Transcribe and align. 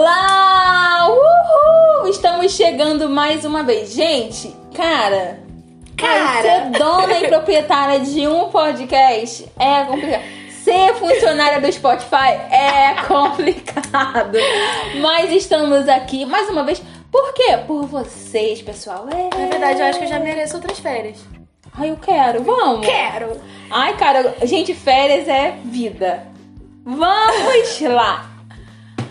Olá! 0.00 1.08
Uhul! 1.10 2.08
Estamos 2.08 2.52
chegando 2.52 3.10
mais 3.10 3.44
uma 3.44 3.62
vez. 3.62 3.92
Gente, 3.92 4.50
cara, 4.74 5.40
Cara. 5.94 6.40
ser 6.40 6.70
dona 6.70 7.18
e 7.18 7.28
proprietária 7.28 8.00
de 8.00 8.26
um 8.26 8.48
podcast 8.48 9.46
é 9.58 9.84
complicado. 9.84 10.22
Ser 10.64 10.94
funcionária 10.94 11.60
do 11.60 11.70
Spotify 11.70 12.30
é 12.50 12.94
complicado. 13.06 14.38
Mas 15.02 15.32
estamos 15.32 15.86
aqui 15.86 16.24
mais 16.24 16.48
uma 16.48 16.64
vez. 16.64 16.82
Por 17.12 17.34
quê? 17.34 17.58
Por 17.66 17.84
vocês, 17.84 18.62
pessoal. 18.62 19.06
É. 19.10 19.38
Na 19.38 19.46
verdade, 19.48 19.80
eu 19.80 19.86
acho 19.86 19.98
que 19.98 20.06
eu 20.06 20.08
já 20.08 20.18
mereço 20.18 20.56
outras 20.56 20.78
férias. 20.78 21.18
Ai, 21.76 21.90
eu 21.90 21.96
quero. 21.98 22.42
Vamos. 22.42 22.86
Quero! 22.86 23.38
Ai, 23.70 23.94
cara, 23.98 24.34
gente, 24.44 24.72
férias 24.72 25.28
é 25.28 25.58
vida. 25.62 26.26
Vamos 26.86 27.80
lá. 27.82 28.29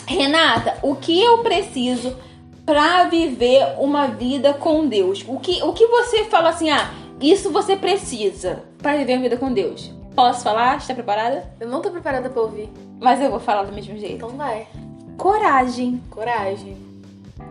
Renata, 0.09 0.75
o 0.81 0.95
que 0.95 1.21
eu 1.21 1.37
preciso 1.43 2.17
pra 2.65 3.03
viver 3.03 3.75
uma 3.77 4.07
vida 4.07 4.55
com 4.55 4.87
Deus? 4.87 5.23
O 5.27 5.39
que, 5.39 5.61
o 5.61 5.71
que 5.71 5.85
você 5.85 6.23
fala 6.23 6.49
assim, 6.49 6.71
ah, 6.71 6.89
isso 7.21 7.51
você 7.51 7.75
precisa 7.75 8.63
pra 8.79 8.97
viver 8.97 9.13
uma 9.13 9.21
vida 9.21 9.37
com 9.37 9.53
Deus? 9.53 9.93
Posso 10.15 10.43
falar? 10.43 10.77
Está 10.77 10.95
preparada? 10.95 11.53
Eu 11.59 11.69
não 11.69 11.79
tô 11.79 11.91
preparada 11.91 12.27
pra 12.27 12.41
ouvir. 12.41 12.71
Mas 12.99 13.21
eu 13.21 13.29
vou 13.29 13.39
falar 13.39 13.61
do 13.61 13.71
mesmo 13.71 13.95
jeito. 13.99 14.15
Então 14.15 14.29
vai. 14.29 14.67
Coragem. 15.15 16.01
Coragem. 16.09 16.75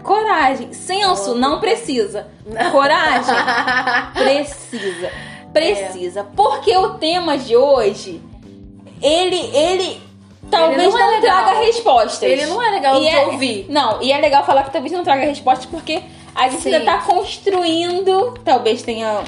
Coragem. 0.02 0.72
Senso, 0.72 1.36
não 1.36 1.60
precisa. 1.60 2.26
Coragem. 2.72 3.34
Precisa. 4.14 5.10
Precisa. 5.52 6.24
Porque 6.24 6.76
o 6.76 6.94
tema 6.94 7.38
de 7.38 7.56
hoje, 7.56 8.20
ele, 9.00 9.38
ele 9.56 10.07
talvez 10.50 10.92
não 10.92 11.00
não, 11.00 11.12
é 11.14 11.20
traga 11.20 11.58
respostas. 11.60 12.22
Ele 12.22 12.46
não 12.46 12.62
é 12.62 12.70
legal 12.70 12.96
E 12.96 13.00
de 13.00 13.08
é- 13.08 13.26
ouvir. 13.26 13.66
Não, 13.68 14.02
e 14.02 14.12
é 14.12 14.18
legal 14.18 14.44
falar 14.44 14.64
que 14.64 14.70
talvez 14.72 14.92
não 14.92 15.02
traga 15.04 15.24
respostas 15.24 15.66
porque 15.66 16.02
a 16.34 16.48
gente 16.48 16.62
Sim. 16.62 16.74
ainda 16.74 16.84
tá 16.92 16.98
construindo, 17.02 18.38
talvez 18.44 18.82
tenha 18.82 19.22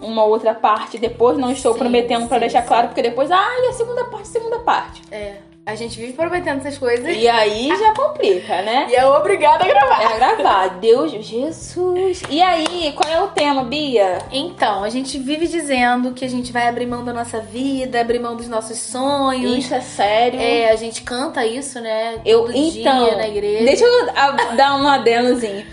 uma 0.00 0.24
outra 0.24 0.54
parte 0.54 0.98
depois, 0.98 1.38
não 1.38 1.50
estou 1.50 1.72
Sim, 1.72 1.78
prometendo 1.78 2.28
pra 2.28 2.36
sim, 2.36 2.40
deixar 2.40 2.62
sim. 2.62 2.68
claro, 2.68 2.88
porque 2.88 3.02
depois, 3.02 3.30
ah, 3.30 3.48
e 3.64 3.68
a 3.68 3.72
segunda 3.72 4.04
parte, 4.04 4.28
segunda 4.28 4.58
parte. 4.60 5.02
É. 5.10 5.36
A 5.66 5.74
gente 5.74 5.98
vive 5.98 6.12
prometendo 6.12 6.58
essas 6.60 6.78
coisas. 6.78 7.12
E 7.16 7.26
aí 7.26 7.66
já 7.76 7.92
complica, 7.92 8.62
né? 8.62 8.86
E 8.88 8.94
é 8.94 9.04
obrigada 9.04 9.64
a 9.64 9.66
gravar. 9.66 10.00
É 10.00 10.16
gravar. 10.16 10.68
Deus, 10.78 11.10
Jesus. 11.10 12.22
E 12.30 12.40
aí, 12.40 12.92
qual 12.92 13.12
é 13.12 13.20
o 13.20 13.26
tema, 13.26 13.64
Bia? 13.64 14.18
Então, 14.30 14.84
a 14.84 14.88
gente 14.88 15.18
vive 15.18 15.48
dizendo 15.48 16.12
que 16.12 16.24
a 16.24 16.28
gente 16.28 16.52
vai 16.52 16.68
abrir 16.68 16.86
mão 16.86 17.04
da 17.04 17.12
nossa 17.12 17.40
vida, 17.40 18.00
abrir 18.00 18.20
mão 18.20 18.36
dos 18.36 18.46
nossos 18.46 18.78
sonhos. 18.78 19.58
Isso 19.58 19.74
é 19.74 19.80
sério. 19.80 20.38
É, 20.40 20.70
a 20.70 20.76
gente 20.76 21.02
canta 21.02 21.44
isso, 21.44 21.80
né? 21.80 22.20
Eu, 22.24 22.42
Todo 22.42 22.54
então, 22.56 23.04
dia 23.04 23.16
na 23.16 23.26
igreja. 23.26 23.64
deixa 23.64 23.84
eu 23.84 24.10
a- 24.14 24.30
dar 24.54 24.76
um 24.76 24.86
adendozinho. 24.86 25.66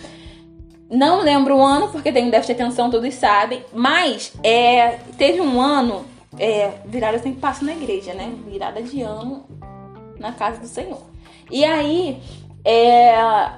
Não 0.89 1.21
lembro 1.21 1.55
o 1.57 1.61
ano, 1.63 1.89
porque 1.89 2.11
tem 2.11 2.31
déficit 2.31 2.55
de 2.55 2.63
atenção, 2.63 2.89
todos 2.89 3.13
sabem. 3.13 3.63
Mas 3.71 4.33
é, 4.43 4.97
teve 5.19 5.39
um 5.39 5.61
ano, 5.61 6.03
é, 6.39 6.71
virada 6.83 7.19
sempre 7.19 7.39
passa 7.39 7.63
na 7.63 7.73
igreja, 7.73 8.15
né? 8.15 8.33
Virada 8.47 8.81
de 8.81 9.03
ano 9.03 9.45
na 10.23 10.31
casa 10.31 10.61
do 10.61 10.67
Senhor. 10.67 11.01
E 11.51 11.65
aí, 11.65 12.19
é, 12.63 13.13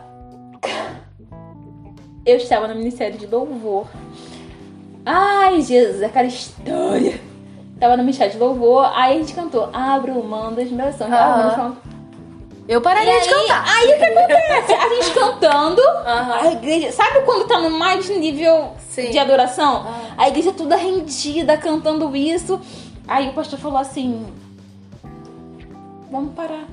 eu 2.25 2.37
estava 2.37 2.67
no 2.67 2.75
Ministério 2.75 3.17
de 3.17 3.27
Louvor. 3.27 3.85
Ai, 5.05 5.61
Jesus, 5.61 6.01
aquela 6.01 6.27
história. 6.27 7.21
Tava 7.79 7.95
no 7.95 8.03
Ministério 8.03 8.33
de 8.33 8.39
Louvor, 8.39 8.91
aí 8.95 9.15
a 9.15 9.19
gente 9.19 9.33
cantou 9.33 9.69
Abro 9.71 10.21
mão 10.23 10.53
dos 10.53 10.71
meus 10.71 10.95
sonhos. 10.95 11.75
Eu 12.67 12.81
pararia 12.81 13.13
aí, 13.13 13.21
de 13.21 13.29
cantar. 13.29 13.63
aí 13.67 13.93
o 13.93 13.97
que 13.97 14.05
acontece? 14.05 14.73
A 14.73 14.89
gente 14.89 15.13
cantando, 15.13 15.81
Aham. 15.81 16.33
a 16.33 16.51
igreja. 16.51 16.91
Sabe 16.91 17.21
quando 17.21 17.47
tá 17.47 17.59
no 17.59 17.69
mais 17.69 18.09
nível 18.09 18.73
Sim. 18.89 19.11
de 19.11 19.19
adoração? 19.19 19.85
Ah. 19.87 20.23
A 20.23 20.27
igreja 20.29 20.51
toda 20.51 20.75
rendida, 20.75 21.55
cantando 21.57 22.15
isso. 22.15 22.59
Aí 23.07 23.29
o 23.29 23.33
pastor 23.33 23.59
falou 23.59 23.77
assim: 23.77 24.25
Vamos 26.11 26.33
parar. 26.33 26.65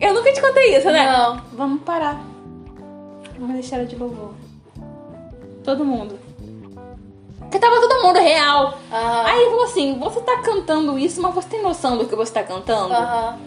Eu 0.00 0.14
nunca 0.14 0.32
te 0.32 0.40
contei 0.40 0.76
isso, 0.76 0.90
né? 0.90 1.10
Não. 1.10 1.40
Vamos 1.52 1.82
parar. 1.82 2.20
Vamos 3.38 3.54
deixar 3.54 3.76
ela 3.76 3.86
de 3.86 3.96
louvor. 3.96 4.34
Todo 5.64 5.84
mundo. 5.84 6.18
Porque 7.38 7.58
tava 7.58 7.80
todo 7.80 8.02
mundo 8.02 8.18
real. 8.18 8.78
Aham. 8.92 9.24
Aí 9.24 9.40
ele 9.40 9.50
falou 9.50 9.64
assim: 9.64 9.98
Você 9.98 10.20
tá 10.20 10.38
cantando 10.42 10.98
isso, 10.98 11.20
mas 11.22 11.34
você 11.34 11.48
tem 11.48 11.62
noção 11.62 11.96
do 11.96 12.06
que 12.06 12.14
você 12.14 12.32
tá 12.32 12.42
cantando? 12.42 12.92
Aham. 12.92 13.38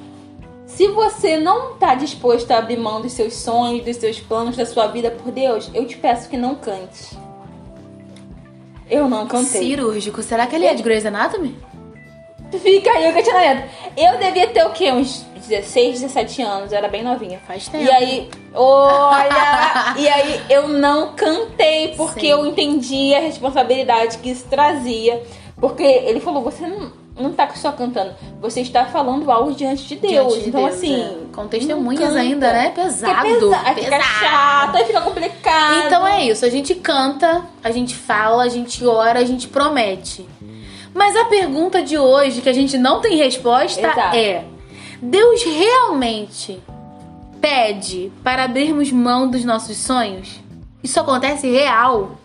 Se 0.65 0.87
você 0.87 1.37
não 1.37 1.75
tá 1.75 1.95
disposto 1.95 2.51
a 2.51 2.59
abrir 2.59 2.77
mão 2.77 3.01
dos 3.01 3.11
seus 3.13 3.33
sonhos, 3.33 3.83
dos 3.83 3.97
seus 3.97 4.19
planos, 4.19 4.55
da 4.55 4.65
sua 4.65 4.87
vida 4.87 5.09
por 5.09 5.31
Deus, 5.31 5.69
eu 5.73 5.85
te 5.85 5.97
peço 5.97 6.29
que 6.29 6.37
não 6.37 6.55
cante. 6.55 7.17
Eu 8.89 9.09
não 9.09 9.27
cantei. 9.27 9.61
Cirúrgico. 9.61 10.21
Será 10.21 10.47
que 10.47 10.55
ele 10.55 10.65
é 10.65 10.73
de 10.73 10.83
Grey's 10.83 11.05
Anatomy? 11.05 11.57
Fica 12.57 12.91
aí 12.91 13.09
o 13.09 13.13
questionamento. 13.13 13.69
Eu 13.95 14.17
devia 14.17 14.47
ter 14.47 14.63
o 14.65 14.71
quê? 14.71 14.91
Uns 14.91 15.23
16, 15.47 16.01
17 16.01 16.41
anos. 16.41 16.71
Eu 16.71 16.77
era 16.79 16.87
bem 16.87 17.03
novinha. 17.03 17.39
Faz 17.47 17.67
tempo. 17.67 17.83
E 17.83 17.91
aí, 17.91 18.29
olha! 18.53 19.93
e 19.97 20.07
aí 20.07 20.41
eu 20.49 20.67
não 20.67 21.13
cantei 21.13 21.93
porque 21.95 22.21
Sim. 22.21 22.31
eu 22.31 22.45
entendi 22.45 23.13
a 23.15 23.19
responsabilidade 23.19 24.17
que 24.19 24.29
isso 24.31 24.45
trazia. 24.49 25.21
Porque 25.59 25.83
ele 25.83 26.19
falou: 26.19 26.41
você 26.41 26.65
não, 26.65 26.91
não 27.19 27.33
tá 27.33 27.49
só 27.55 27.71
cantando, 27.71 28.13
você 28.41 28.61
está 28.61 28.85
falando 28.85 29.29
algo 29.29 29.51
diante 29.53 29.83
de 29.87 29.95
Deus. 29.95 30.11
Diante 30.33 30.43
de 30.43 30.49
então, 30.49 30.61
Deus, 30.63 30.75
assim. 30.75 31.01
é. 31.01 31.15
Com 31.35 31.47
testemunhas 31.47 32.01
canta. 32.01 32.19
ainda, 32.19 32.53
né? 32.53 32.71
Pesado. 32.71 33.27
é 33.27 33.33
pesa- 33.33 33.61
Aí 33.65 33.75
fica 33.75 33.89
pesado. 33.97 34.03
chato, 34.19 34.75
aí 34.75 34.85
fica 34.85 35.01
complicado. 35.01 35.85
Então 35.85 36.07
é 36.07 36.23
isso, 36.25 36.45
a 36.45 36.49
gente 36.49 36.75
canta, 36.75 37.43
a 37.63 37.71
gente 37.71 37.95
fala, 37.95 38.43
a 38.43 38.49
gente 38.49 38.85
ora, 38.85 39.19
a 39.19 39.25
gente 39.25 39.47
promete. 39.47 40.25
Mas 40.99 41.15
a 41.15 41.23
pergunta 41.23 41.81
de 41.81 41.97
hoje, 41.97 42.41
que 42.41 42.49
a 42.49 42.53
gente 42.53 42.77
não 42.77 42.99
tem 42.99 43.15
resposta, 43.15 43.79
Exato. 43.79 44.17
é: 44.17 44.43
Deus 45.01 45.41
realmente 45.43 46.59
pede 47.39 48.11
para 48.21 48.43
abrirmos 48.43 48.91
mão 48.91 49.29
dos 49.29 49.45
nossos 49.45 49.77
sonhos? 49.77 50.41
Isso 50.83 50.99
acontece 50.99 51.49
real? 51.49 52.17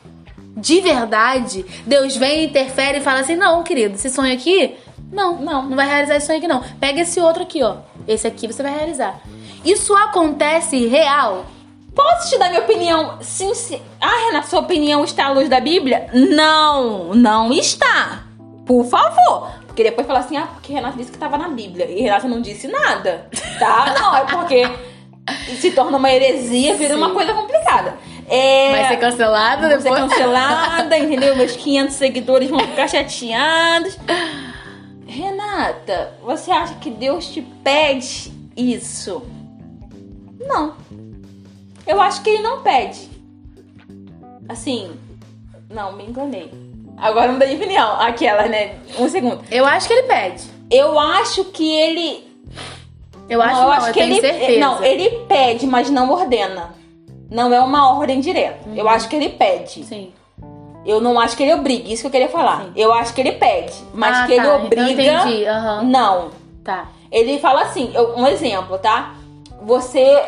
De 0.56 0.80
verdade? 0.80 1.64
Deus 1.86 2.16
vem, 2.16 2.46
interfere 2.46 2.98
e 2.98 3.00
fala 3.00 3.20
assim: 3.20 3.36
não, 3.36 3.62
querido, 3.62 3.94
esse 3.94 4.10
sonho 4.10 4.34
aqui, 4.34 4.74
não, 5.12 5.36
Não. 5.40 5.62
não 5.68 5.76
vai 5.76 5.86
realizar 5.86 6.16
esse 6.16 6.26
sonho 6.26 6.38
aqui, 6.38 6.48
não. 6.48 6.60
Pega 6.80 7.02
esse 7.02 7.20
outro 7.20 7.44
aqui, 7.44 7.62
ó. 7.62 7.76
Esse 8.08 8.26
aqui 8.26 8.48
você 8.48 8.60
vai 8.60 8.74
realizar. 8.74 9.20
Isso 9.64 9.94
acontece 9.94 10.84
real? 10.88 11.46
Posso 11.94 12.28
te 12.28 12.38
dar 12.38 12.48
minha 12.48 12.60
opinião? 12.60 13.18
Sim, 13.20 13.54
sim. 13.54 13.80
Ah, 14.00 14.26
Renata, 14.26 14.48
sua 14.48 14.58
opinião 14.58 15.04
está 15.04 15.26
à 15.26 15.30
luz 15.32 15.48
da 15.48 15.60
Bíblia? 15.60 16.08
Não, 16.12 17.14
não 17.14 17.52
está. 17.52 18.23
Por 18.66 18.84
favor. 18.84 19.50
Porque 19.66 19.82
depois 19.82 20.06
fala 20.06 20.20
assim, 20.20 20.36
ah, 20.36 20.48
porque 20.54 20.72
Renata 20.72 20.96
disse 20.96 21.10
que 21.10 21.16
estava 21.16 21.36
na 21.36 21.48
Bíblia. 21.48 21.86
E 21.90 22.02
Renata 22.02 22.28
não 22.28 22.40
disse 22.40 22.68
nada. 22.68 23.28
Tá? 23.58 23.94
Não, 23.98 24.16
é 24.16 24.24
porque 24.24 24.62
se 25.60 25.70
torna 25.72 25.96
uma 25.96 26.12
heresia, 26.12 26.74
vira 26.74 26.94
Sim. 26.94 27.00
uma 27.00 27.10
coisa 27.10 27.32
complicada. 27.34 27.96
É... 28.28 28.72
Vai 28.72 28.88
ser 28.88 28.96
cancelado 28.98 29.62
Vou 29.62 29.70
ser 29.70 29.82
depois? 29.82 30.00
cancelada, 30.00 30.98
entendeu? 30.98 31.34
Meus 31.36 31.52
500 31.56 31.94
seguidores 31.94 32.50
vão 32.50 32.60
ficar 32.60 32.88
chateados. 32.88 33.98
Renata, 35.06 36.14
você 36.22 36.50
acha 36.50 36.74
que 36.76 36.90
Deus 36.90 37.26
te 37.26 37.42
pede 37.62 38.32
isso? 38.56 39.22
Não. 40.40 40.74
Eu 41.86 42.00
acho 42.00 42.22
que 42.22 42.30
ele 42.30 42.42
não 42.42 42.62
pede. 42.62 43.10
Assim, 44.48 44.92
não, 45.70 45.92
me 45.92 46.04
enganei. 46.04 46.50
Agora 46.98 47.32
não 47.32 47.38
dei 47.38 47.54
opinião. 47.56 48.00
Aquela, 48.00 48.46
né? 48.46 48.76
Um 48.98 49.08
segundo. 49.08 49.42
Eu 49.50 49.64
acho 49.66 49.86
que 49.86 49.92
ele 49.94 50.06
pede. 50.08 50.44
Eu 50.70 50.98
acho 50.98 51.44
que 51.46 51.70
ele. 51.70 52.24
Eu 53.28 53.40
acho 53.42 53.54
não, 53.54 53.60
não, 53.62 53.66
eu 53.68 53.72
acho 53.72 53.86
eu 53.88 53.92
que 53.92 54.00
tenho 54.00 54.12
ele. 54.12 54.20
certeza. 54.20 54.60
Não, 54.60 54.84
ele 54.84 55.10
pede, 55.28 55.66
mas 55.66 55.90
não 55.90 56.10
ordena. 56.10 56.74
Não 57.30 57.52
é 57.52 57.60
uma 57.60 57.96
ordem 57.98 58.20
direta. 58.20 58.68
Eu 58.76 58.88
acho 58.88 59.08
que 59.08 59.16
ele 59.16 59.30
pede. 59.30 59.84
Sim. 59.84 60.12
Eu 60.86 61.00
não 61.00 61.18
acho 61.18 61.34
que 61.36 61.42
ele 61.42 61.54
obrigue, 61.54 61.92
isso 61.92 62.02
que 62.02 62.06
eu 62.08 62.10
queria 62.10 62.28
falar. 62.28 62.64
Sim. 62.64 62.72
Eu 62.76 62.92
acho 62.92 63.14
que 63.14 63.20
ele 63.22 63.32
pede, 63.32 63.72
mas 63.94 64.18
Ah, 64.18 64.26
que 64.26 64.32
ele 64.34 64.46
tá, 64.46 64.56
obriga. 64.56 64.90
então 64.92 65.28
entendi, 65.28 65.46
aham. 65.46 65.82
Não. 65.84 66.30
Tá. 66.62 66.88
Ele 67.10 67.38
fala 67.38 67.62
assim, 67.62 67.90
eu- 67.94 68.14
um 68.16 68.26
exemplo, 68.26 68.76
tá? 68.78 69.14
Você 69.62 70.22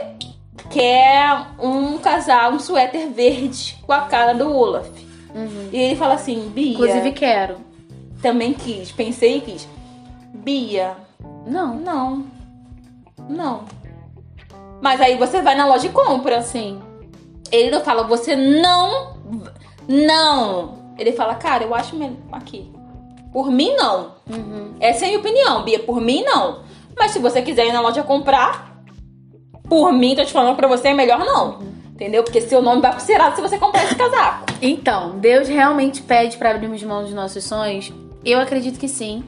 quer 0.71 1.47
um 1.61 1.99
casal, 1.99 2.53
um 2.53 2.59
suéter 2.59 3.11
verde 3.11 3.77
com 3.87 3.93
a 3.93 4.01
cara 4.03 4.33
do 4.33 4.51
Olaf. 4.55 4.89
Uhum. 5.37 5.69
E 5.73 5.77
ele 5.77 5.97
fala 5.97 6.15
assim, 6.15 6.49
Bia. 6.49 6.73
Inclusive 6.73 7.13
quero. 7.13 7.57
também 8.23 8.55
quis, 8.55 8.91
pensei 8.91 9.37
e 9.37 9.41
quis. 9.43 9.69
Bia, 10.33 10.97
Não. 11.47 11.75
não. 11.77 12.25
Não. 13.29 13.65
Mas 14.81 15.01
aí 15.01 15.17
você 15.17 15.43
vai 15.43 15.55
na 15.55 15.67
loja 15.67 15.87
e 15.87 15.91
compra. 15.91 16.43
Sim. 16.43 16.81
Ele 17.53 17.71
não 17.71 17.81
fala, 17.83 18.05
você 18.05 18.35
não. 18.35 19.17
Não. 19.87 20.79
Ele 20.99 21.13
fala, 21.13 21.35
cara, 21.35 21.65
eu 21.65 21.75
acho 21.75 21.97
melhor 21.97 22.17
aqui. 22.33 22.71
Por 23.33 23.51
mim, 23.51 23.75
não. 23.77 24.13
Uhum. 24.31 24.75
Essa 24.81 25.05
é 25.05 25.09
a 25.09 25.09
minha 25.09 25.21
opinião, 25.21 25.63
Bia. 25.63 25.79
Por 25.81 26.01
mim, 26.01 26.23
não. 26.23 26.61
Mas 26.97 27.11
se 27.11 27.19
você 27.19 27.43
quiser 27.43 27.67
ir 27.67 27.73
na 27.73 27.81
loja 27.81 28.03
comprar, 28.03 28.83
por 29.69 29.93
mim, 29.93 30.15
tô 30.17 30.25
te 30.25 30.33
falando 30.33 30.57
pra 30.57 30.67
você, 30.69 30.89
é 30.89 30.95
melhor 30.95 31.19
não. 31.19 31.59
Entendeu? 31.97 32.23
Porque 32.23 32.43
seu 32.43 32.61
nome 32.61 32.83
vai 32.83 32.93
pro 32.93 33.01
Serasa 33.01 33.37
se 33.37 33.41
você 33.41 33.57
comprar 33.57 33.85
esse 33.85 33.95
casaco. 33.95 34.45
Então, 34.61 35.19
Deus 35.19 35.49
realmente 35.49 36.03
pede 36.03 36.37
pra 36.37 36.51
abrirmos 36.51 36.83
mão 36.83 37.03
dos 37.03 37.15
nossos 37.15 37.43
sonhos? 37.43 37.91
Eu 38.23 38.39
acredito 38.39 38.79
que 38.79 38.87
sim. 38.87 39.25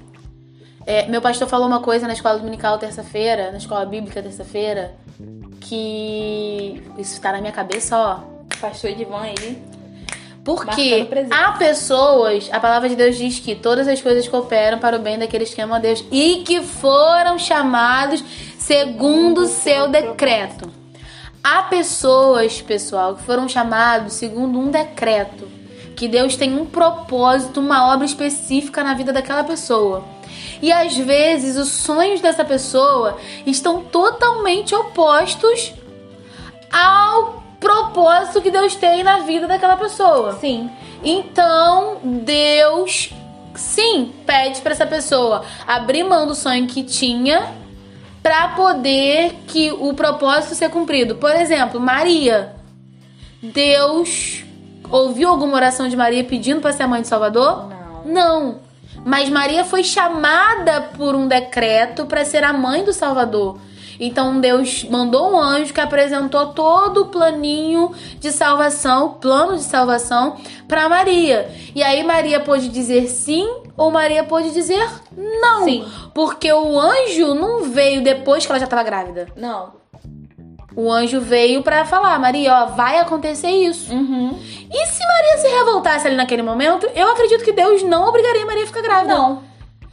É, 0.84 1.06
meu 1.06 1.22
pastor 1.22 1.48
falou 1.48 1.66
uma 1.66 1.80
coisa 1.80 2.06
na 2.06 2.12
escola 2.12 2.38
dominical 2.38 2.76
terça-feira, 2.76 3.50
na 3.50 3.56
escola 3.56 3.86
bíblica 3.86 4.22
terça-feira, 4.22 4.94
que 5.62 6.82
isso 6.98 7.18
tá 7.22 7.32
na 7.32 7.40
minha 7.40 7.52
cabeça, 7.52 7.96
ó. 7.96 8.20
Pastor 8.60 8.90
Edivan 8.90 9.22
aí. 9.22 9.62
Porque 10.44 11.08
há 11.30 11.52
pessoas, 11.52 12.50
a 12.52 12.60
palavra 12.60 12.90
de 12.90 12.96
Deus 12.96 13.16
diz 13.16 13.38
que 13.38 13.54
todas 13.54 13.88
as 13.88 14.02
coisas 14.02 14.28
cooperam 14.28 14.78
para 14.78 14.96
o 14.96 14.98
bem 14.98 15.18
daqueles 15.18 15.54
que 15.54 15.60
amam 15.60 15.76
a 15.76 15.80
Deus 15.80 16.04
e 16.12 16.42
que 16.44 16.62
foram 16.62 17.38
chamados 17.38 18.22
segundo 18.58 19.42
o 19.42 19.46
seu 19.46 19.88
decreto. 19.88 20.77
Há 21.50 21.62
pessoas, 21.62 22.60
pessoal, 22.60 23.14
que 23.14 23.22
foram 23.22 23.48
chamados 23.48 24.12
segundo 24.12 24.58
um 24.58 24.70
decreto, 24.70 25.48
que 25.96 26.06
Deus 26.06 26.36
tem 26.36 26.54
um 26.54 26.66
propósito, 26.66 27.58
uma 27.58 27.90
obra 27.90 28.04
específica 28.04 28.84
na 28.84 28.92
vida 28.92 29.14
daquela 29.14 29.42
pessoa. 29.42 30.04
E 30.60 30.70
às 30.70 30.94
vezes 30.94 31.56
os 31.56 31.68
sonhos 31.68 32.20
dessa 32.20 32.44
pessoa 32.44 33.16
estão 33.46 33.80
totalmente 33.80 34.74
opostos 34.74 35.72
ao 36.70 37.42
propósito 37.58 38.42
que 38.42 38.50
Deus 38.50 38.74
tem 38.74 39.02
na 39.02 39.20
vida 39.20 39.46
daquela 39.46 39.78
pessoa. 39.78 40.34
Sim. 40.34 40.70
Então, 41.02 41.96
Deus 42.04 43.10
sim 43.54 44.12
pede 44.26 44.60
pra 44.60 44.72
essa 44.72 44.86
pessoa 44.86 45.46
abrir 45.66 46.04
mão 46.04 46.26
do 46.26 46.34
sonho 46.34 46.66
que 46.66 46.82
tinha 46.82 47.50
pra 48.22 48.48
poder 48.48 49.34
que 49.46 49.70
o 49.72 49.94
propósito 49.94 50.54
ser 50.54 50.70
cumprido. 50.70 51.16
Por 51.16 51.34
exemplo, 51.34 51.80
Maria. 51.80 52.54
Deus 53.42 54.44
ouviu 54.90 55.28
alguma 55.28 55.54
oração 55.54 55.88
de 55.88 55.96
Maria 55.96 56.24
pedindo 56.24 56.60
pra 56.60 56.72
ser 56.72 56.84
a 56.84 56.88
mãe 56.88 57.02
de 57.02 57.08
Salvador? 57.08 57.68
Não. 57.68 58.04
Não. 58.04 58.60
Mas 59.04 59.28
Maria 59.28 59.64
foi 59.64 59.84
chamada 59.84 60.80
por 60.96 61.14
um 61.14 61.28
decreto 61.28 62.06
para 62.06 62.24
ser 62.24 62.42
a 62.42 62.52
mãe 62.52 62.84
do 62.84 62.92
Salvador. 62.92 63.58
Então 64.00 64.40
Deus 64.40 64.84
mandou 64.84 65.32
um 65.32 65.40
anjo 65.40 65.72
que 65.72 65.80
apresentou 65.80 66.48
todo 66.48 67.02
o 67.02 67.06
planinho 67.06 67.92
de 68.20 68.30
salvação, 68.30 69.06
o 69.06 69.10
plano 69.14 69.56
de 69.56 69.62
salvação 69.62 70.36
para 70.68 70.88
Maria. 70.88 71.50
E 71.74 71.82
aí 71.82 72.04
Maria 72.04 72.40
pôde 72.40 72.68
dizer 72.68 73.08
sim 73.08 73.48
ou 73.78 73.92
Maria 73.92 74.24
pôde 74.24 74.50
dizer 74.50 74.86
não. 75.16 75.64
Sim. 75.64 75.86
Porque 76.12 76.52
o 76.52 76.78
anjo 76.78 77.32
não 77.32 77.62
veio 77.62 78.02
depois 78.02 78.44
que 78.44 78.50
ela 78.50 78.58
já 78.58 78.64
estava 78.64 78.82
grávida. 78.82 79.28
Não. 79.36 79.78
O 80.74 80.92
anjo 80.92 81.20
veio 81.20 81.62
para 81.62 81.84
falar, 81.84 82.18
Maria, 82.18 82.54
ó, 82.54 82.66
vai 82.66 82.98
acontecer 82.98 83.50
isso. 83.50 83.92
Uhum. 83.92 84.38
E 84.70 84.86
se 84.86 85.06
Maria 85.06 85.38
se 85.38 85.48
revoltasse 85.48 86.06
ali 86.06 86.16
naquele 86.16 86.42
momento, 86.42 86.88
eu 86.94 87.08
acredito 87.10 87.44
que 87.44 87.52
Deus 87.52 87.82
não 87.82 88.08
obrigaria 88.08 88.44
Maria 88.44 88.64
a 88.64 88.66
ficar 88.66 88.82
grávida. 88.82 89.14
Não. 89.14 89.42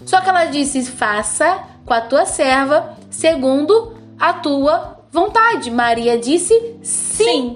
Só 0.05 0.19
que 0.19 0.29
ela 0.29 0.45
disse: 0.45 0.83
faça 0.85 1.63
com 1.85 1.93
a 1.93 2.01
tua 2.01 2.25
serva 2.25 2.95
segundo 3.09 3.95
a 4.19 4.33
tua 4.33 4.99
vontade. 5.11 5.71
Maria 5.71 6.17
disse 6.17 6.77
sim. 6.81 7.55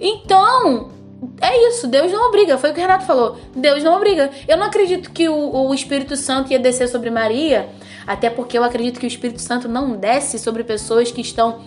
Então, 0.00 0.91
é 1.40 1.68
isso. 1.68 1.86
Deus 1.86 2.10
não 2.12 2.28
obriga. 2.28 2.58
Foi 2.58 2.70
o 2.70 2.74
que 2.74 2.80
o 2.80 2.82
Renato 2.82 3.04
falou. 3.04 3.36
Deus 3.54 3.82
não 3.82 3.96
obriga. 3.96 4.30
Eu 4.48 4.56
não 4.56 4.66
acredito 4.66 5.10
que 5.10 5.28
o, 5.28 5.68
o 5.68 5.74
Espírito 5.74 6.16
Santo 6.16 6.52
ia 6.52 6.58
descer 6.58 6.88
sobre 6.88 7.10
Maria. 7.10 7.68
Até 8.06 8.28
porque 8.30 8.58
eu 8.58 8.64
acredito 8.64 8.98
que 8.98 9.06
o 9.06 9.08
Espírito 9.08 9.40
Santo 9.40 9.68
não 9.68 9.96
desce 9.96 10.38
sobre 10.38 10.64
pessoas 10.64 11.10
que 11.12 11.20
estão 11.20 11.60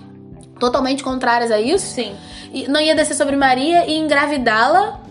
totalmente 0.59 1.03
contrárias 1.03 1.51
a 1.51 1.59
isso. 1.59 1.85
Sim. 1.85 2.15
E 2.53 2.67
não 2.67 2.79
ia 2.79 2.95
descer 2.95 3.15
sobre 3.15 3.35
Maria 3.35 3.85
e 3.85 3.97
engravidá-la, 3.97 5.01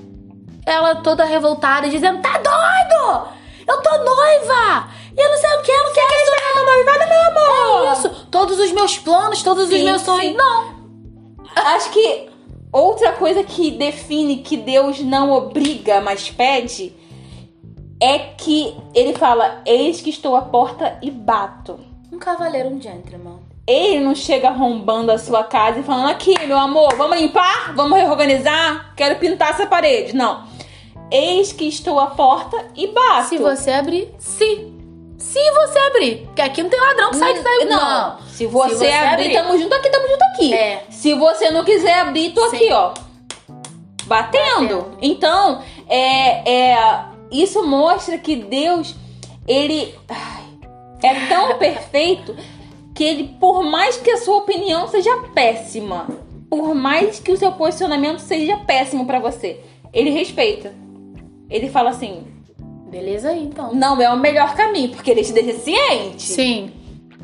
ela 0.66 0.96
toda 0.96 1.24
revoltada, 1.24 1.88
dizendo: 1.88 2.20
Tá 2.20 2.38
doido? 2.38 3.28
Eu 3.66 3.80
tô 3.80 3.90
noiva! 3.90 4.88
E 5.16 5.20
eu 5.20 5.30
não 5.30 5.38
sei 5.38 5.50
o 5.56 5.62
que, 5.62 5.70
eu 5.70 5.84
não 5.84 5.92
quero 5.92 6.08
que 6.08 6.14
isso 6.14 6.64
noivada, 6.64 7.06
meu 7.06 7.20
amor! 7.20 7.88
É 7.88 7.92
isso, 7.92 8.26
todos 8.30 8.58
os 8.58 8.72
meus 8.72 8.98
planos, 8.98 9.42
todos 9.42 9.64
os 9.64 9.70
Sim, 9.70 9.84
meus 9.84 10.02
sonhos. 10.02 10.32
sim. 10.32 10.34
Não! 10.34 10.74
Acho 11.56 11.90
que 11.90 12.28
outra 12.74 13.12
coisa 13.12 13.44
que 13.44 13.70
define 13.70 14.38
que 14.38 14.56
Deus 14.56 15.00
não 15.00 15.30
obriga, 15.30 16.00
mas 16.00 16.30
pede, 16.30 16.92
é 18.00 18.18
que 18.18 18.76
ele 18.94 19.14
fala: 19.14 19.62
Eis 19.64 20.00
que 20.00 20.10
estou 20.10 20.34
à 20.34 20.42
porta 20.42 20.98
e 21.00 21.10
bato. 21.10 21.78
Um 22.12 22.18
cavaleiro, 22.18 22.68
um 22.68 22.80
gentleman. 22.80 23.38
Ele 23.66 24.00
não 24.00 24.14
chega 24.14 24.48
arrombando 24.48 25.10
a 25.10 25.18
sua 25.18 25.44
casa 25.44 25.80
e 25.80 25.82
falando: 25.82 26.10
Aqui, 26.10 26.34
meu 26.46 26.58
amor, 26.58 26.94
vamos 26.96 27.18
limpar? 27.18 27.74
Vamos 27.74 27.96
reorganizar? 27.98 28.92
Quero 28.96 29.18
pintar 29.18 29.50
essa 29.50 29.66
parede. 29.66 30.14
Não. 30.14 30.44
Eis 31.10 31.52
que 31.52 31.66
estou 31.66 32.00
à 32.00 32.08
porta 32.08 32.56
e 32.74 32.88
bato. 32.88 33.28
Se 33.28 33.38
você 33.38 33.70
abrir, 33.70 34.12
se. 34.18 34.73
Se 35.34 35.50
você 35.50 35.78
abrir. 35.80 36.16
Porque 36.26 36.42
aqui 36.42 36.62
não 36.62 36.70
tem 36.70 36.80
ladrão 36.80 37.10
que 37.10 37.16
sai 37.16 37.34
que 37.34 37.42
sai. 37.42 37.64
Não. 37.64 38.20
Se 38.28 38.46
você, 38.46 38.76
você 38.76 38.86
abrir, 38.86 39.08
abrir. 39.08 39.32
tamo 39.32 39.58
junto 39.58 39.74
aqui, 39.74 39.90
tamo 39.90 40.06
junto 40.06 40.22
aqui. 40.22 40.54
É. 40.54 40.84
Se 40.88 41.12
você 41.14 41.50
não 41.50 41.64
quiser 41.64 41.98
abrir, 41.98 42.30
tô 42.30 42.48
Sim. 42.50 42.56
aqui, 42.56 42.72
ó. 42.72 42.94
Batendo. 44.04 44.76
Batendo. 44.76 44.98
Então, 45.02 45.60
é, 45.88 46.70
é, 46.70 47.04
isso 47.32 47.66
mostra 47.66 48.16
que 48.16 48.36
Deus, 48.36 48.94
ele 49.48 49.92
ai, 50.08 50.44
é 51.02 51.26
tão 51.26 51.58
perfeito 51.58 52.36
que 52.94 53.02
ele, 53.02 53.36
por 53.40 53.64
mais 53.64 53.96
que 53.96 54.12
a 54.12 54.18
sua 54.18 54.36
opinião 54.36 54.86
seja 54.86 55.16
péssima, 55.34 56.06
por 56.48 56.76
mais 56.76 57.18
que 57.18 57.32
o 57.32 57.36
seu 57.36 57.50
posicionamento 57.50 58.20
seja 58.20 58.56
péssimo 58.58 59.04
pra 59.04 59.18
você, 59.18 59.60
ele 59.92 60.10
respeita. 60.10 60.72
Ele 61.50 61.68
fala 61.68 61.90
assim: 61.90 62.24
Beleza 62.94 63.30
aí, 63.30 63.42
então. 63.42 63.74
não 63.74 64.00
é 64.00 64.08
o 64.08 64.16
melhor 64.16 64.54
caminho, 64.54 64.90
porque 64.90 65.10
ele 65.10 65.24
te 65.24 65.32
deixa 65.32 65.58
ciente. 65.58 66.22
Sim. 66.22 66.70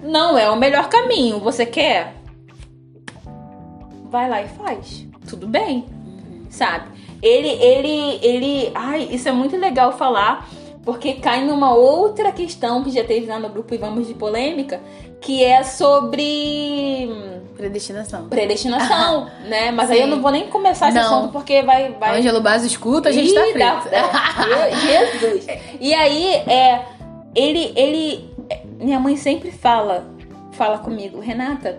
Não 0.02 0.36
é 0.36 0.50
o 0.50 0.56
melhor 0.56 0.88
caminho. 0.88 1.38
Você 1.38 1.64
quer? 1.64 2.16
Vai 4.10 4.28
lá 4.28 4.42
e 4.42 4.48
faz. 4.48 5.06
Tudo 5.28 5.46
bem. 5.46 5.86
Sabe? 6.50 6.88
Ele, 7.22 7.50
ele, 7.50 8.18
ele. 8.20 8.72
Ai, 8.74 9.10
isso 9.12 9.28
é 9.28 9.32
muito 9.32 9.56
legal 9.56 9.96
falar. 9.96 10.48
Porque 10.84 11.14
cai 11.14 11.44
numa 11.44 11.74
outra 11.74 12.32
questão 12.32 12.82
que 12.82 12.90
já 12.90 13.04
teve 13.04 13.26
lá 13.26 13.38
no 13.38 13.48
grupo 13.50 13.74
e 13.74 13.76
vamos 13.78 14.06
de 14.06 14.14
polêmica, 14.14 14.80
que 15.20 15.44
é 15.44 15.62
sobre 15.62 17.06
hum, 17.10 17.40
Predestinação. 17.54 18.28
predestinação, 18.30 19.26
né? 19.46 19.70
Mas 19.70 19.90
aí 19.90 19.98
eu 19.98 20.04
Sim. 20.04 20.10
não 20.10 20.22
vou 20.22 20.30
nem 20.30 20.46
começar 20.48 20.88
esse 20.88 20.98
Não. 20.98 21.04
assunto 21.18 21.32
porque 21.32 21.60
vai, 21.62 21.92
vai 21.92 22.18
Ângelo 22.18 22.40
Baz 22.40 22.64
escuta, 22.64 23.10
a 23.10 23.12
gente 23.12 23.34
tá 23.34 23.46
Ih, 23.46 23.58
dá- 23.58 23.80
frito. 23.82 23.94
é, 23.94 24.76
Jesus. 25.20 25.46
E 25.78 25.92
aí, 25.92 26.26
é, 26.34 26.86
ele, 27.34 27.72
ele, 27.76 28.30
é, 28.48 28.62
minha 28.78 28.98
mãe 28.98 29.16
sempre 29.18 29.50
fala, 29.50 30.06
fala 30.52 30.78
comigo, 30.78 31.20
Renata, 31.20 31.78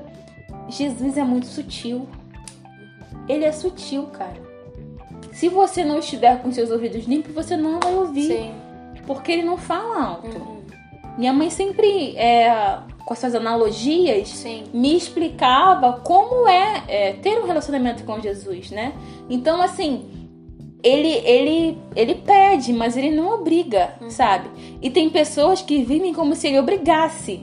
Jesus 0.69 1.17
é 1.17 1.23
muito 1.23 1.47
sutil. 1.47 2.07
Ele 3.27 3.45
é 3.45 3.51
sutil, 3.51 4.03
cara. 4.13 4.39
Se 5.31 5.49
você 5.49 5.83
não 5.83 5.97
estiver 5.99 6.39
com 6.41 6.51
seus 6.51 6.69
ouvidos 6.69 7.05
limpos, 7.05 7.33
você 7.33 7.57
não 7.57 7.79
vai 7.79 7.93
ouvir, 7.95 8.27
Sim. 8.27 8.51
Porque 9.05 9.31
ele 9.31 9.43
não 9.43 9.57
fala 9.57 10.03
alto. 10.03 10.37
Uhum. 10.37 10.61
Minha 11.17 11.33
mãe 11.33 11.49
sempre, 11.49 12.15
é, 12.17 12.77
com 13.05 13.13
essas 13.13 13.35
analogias, 13.35 14.29
Sim. 14.29 14.63
me 14.73 14.95
explicava 14.95 15.93
como 16.03 16.47
é, 16.47 16.83
é, 16.87 17.13
ter 17.13 17.37
um 17.39 17.45
relacionamento 17.45 18.03
com 18.03 18.19
Jesus, 18.21 18.71
né? 18.71 18.93
Então, 19.29 19.61
assim, 19.61 20.09
ele, 20.83 21.09
ele, 21.25 21.77
ele 21.95 22.15
pede, 22.15 22.73
mas 22.73 22.97
ele 22.97 23.11
não 23.11 23.33
obriga, 23.33 23.95
sabe? 24.09 24.49
E 24.81 24.89
tem 24.89 25.09
pessoas 25.09 25.61
que 25.61 25.83
vivem 25.83 26.13
como 26.13 26.35
se 26.35 26.47
ele 26.47 26.59
obrigasse. 26.59 27.41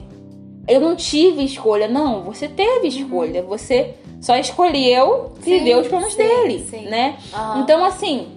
Eu 0.67 0.81
não 0.81 0.95
tive 0.95 1.43
escolha. 1.43 1.87
Não, 1.87 2.23
você 2.23 2.47
teve 2.47 2.87
escolha. 2.87 3.41
Você 3.43 3.95
só 4.21 4.35
escolheu 4.35 5.31
viver 5.39 5.77
os 5.77 5.87
planos 5.87 6.15
dele, 6.15 6.59
sim. 6.59 6.85
né? 6.85 7.17
Aham. 7.33 7.61
Então, 7.61 7.83
assim, 7.85 8.27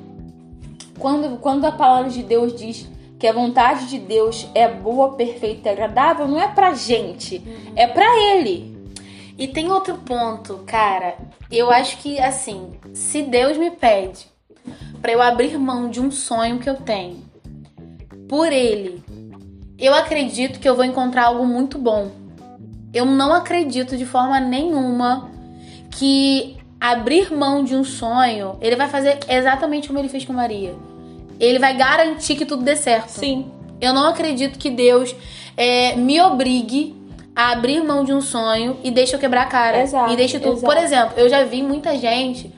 quando, 0.98 1.38
quando 1.38 1.64
a 1.64 1.72
palavra 1.72 2.10
de 2.10 2.22
Deus 2.22 2.54
diz 2.54 2.88
que 3.22 3.26
a 3.28 3.32
vontade 3.32 3.86
de 3.86 4.00
Deus 4.00 4.48
é 4.52 4.66
boa, 4.66 5.12
perfeita 5.12 5.68
e 5.68 5.72
agradável, 5.72 6.26
não 6.26 6.42
é 6.42 6.48
pra 6.48 6.74
gente, 6.74 7.40
é 7.76 7.86
pra 7.86 8.04
ele. 8.18 8.76
E 9.38 9.46
tem 9.46 9.70
outro 9.70 9.96
ponto, 9.98 10.64
cara. 10.66 11.14
Eu 11.48 11.70
acho 11.70 11.98
que, 11.98 12.18
assim, 12.18 12.72
se 12.92 13.22
Deus 13.22 13.56
me 13.56 13.70
pede 13.70 14.26
pra 15.00 15.12
eu 15.12 15.22
abrir 15.22 15.56
mão 15.56 15.88
de 15.88 16.00
um 16.00 16.10
sonho 16.10 16.58
que 16.58 16.68
eu 16.68 16.74
tenho 16.74 17.22
por 18.28 18.52
Ele, 18.52 19.00
eu 19.78 19.94
acredito 19.94 20.58
que 20.58 20.68
eu 20.68 20.74
vou 20.74 20.84
encontrar 20.84 21.26
algo 21.26 21.46
muito 21.46 21.78
bom. 21.78 22.10
Eu 22.92 23.06
não 23.06 23.32
acredito 23.32 23.96
de 23.96 24.04
forma 24.04 24.40
nenhuma 24.40 25.30
que 25.92 26.56
abrir 26.80 27.32
mão 27.32 27.62
de 27.62 27.76
um 27.76 27.84
sonho, 27.84 28.58
ele 28.60 28.74
vai 28.74 28.88
fazer 28.88 29.20
exatamente 29.28 29.86
como 29.86 30.00
ele 30.00 30.08
fez 30.08 30.24
com 30.24 30.32
Maria. 30.32 30.74
Ele 31.42 31.58
vai 31.58 31.76
garantir 31.76 32.36
que 32.36 32.46
tudo 32.46 32.62
dê 32.62 32.76
certo. 32.76 33.08
Sim. 33.08 33.50
Eu 33.80 33.92
não 33.92 34.06
acredito 34.06 34.60
que 34.60 34.70
Deus 34.70 35.12
é, 35.56 35.96
me 35.96 36.20
obrigue 36.20 36.94
a 37.34 37.50
abrir 37.50 37.82
mão 37.82 38.04
de 38.04 38.12
um 38.12 38.20
sonho 38.20 38.78
e 38.84 38.92
deixa 38.92 39.16
eu 39.16 39.20
quebrar 39.20 39.42
a 39.42 39.46
cara. 39.46 39.82
Exato, 39.82 40.12
e 40.12 40.16
deixa 40.16 40.38
tudo. 40.38 40.58
exato. 40.58 40.72
Por 40.72 40.80
exemplo, 40.80 41.14
eu 41.16 41.28
já 41.28 41.42
vi 41.42 41.60
muita 41.60 41.98
gente 41.98 42.54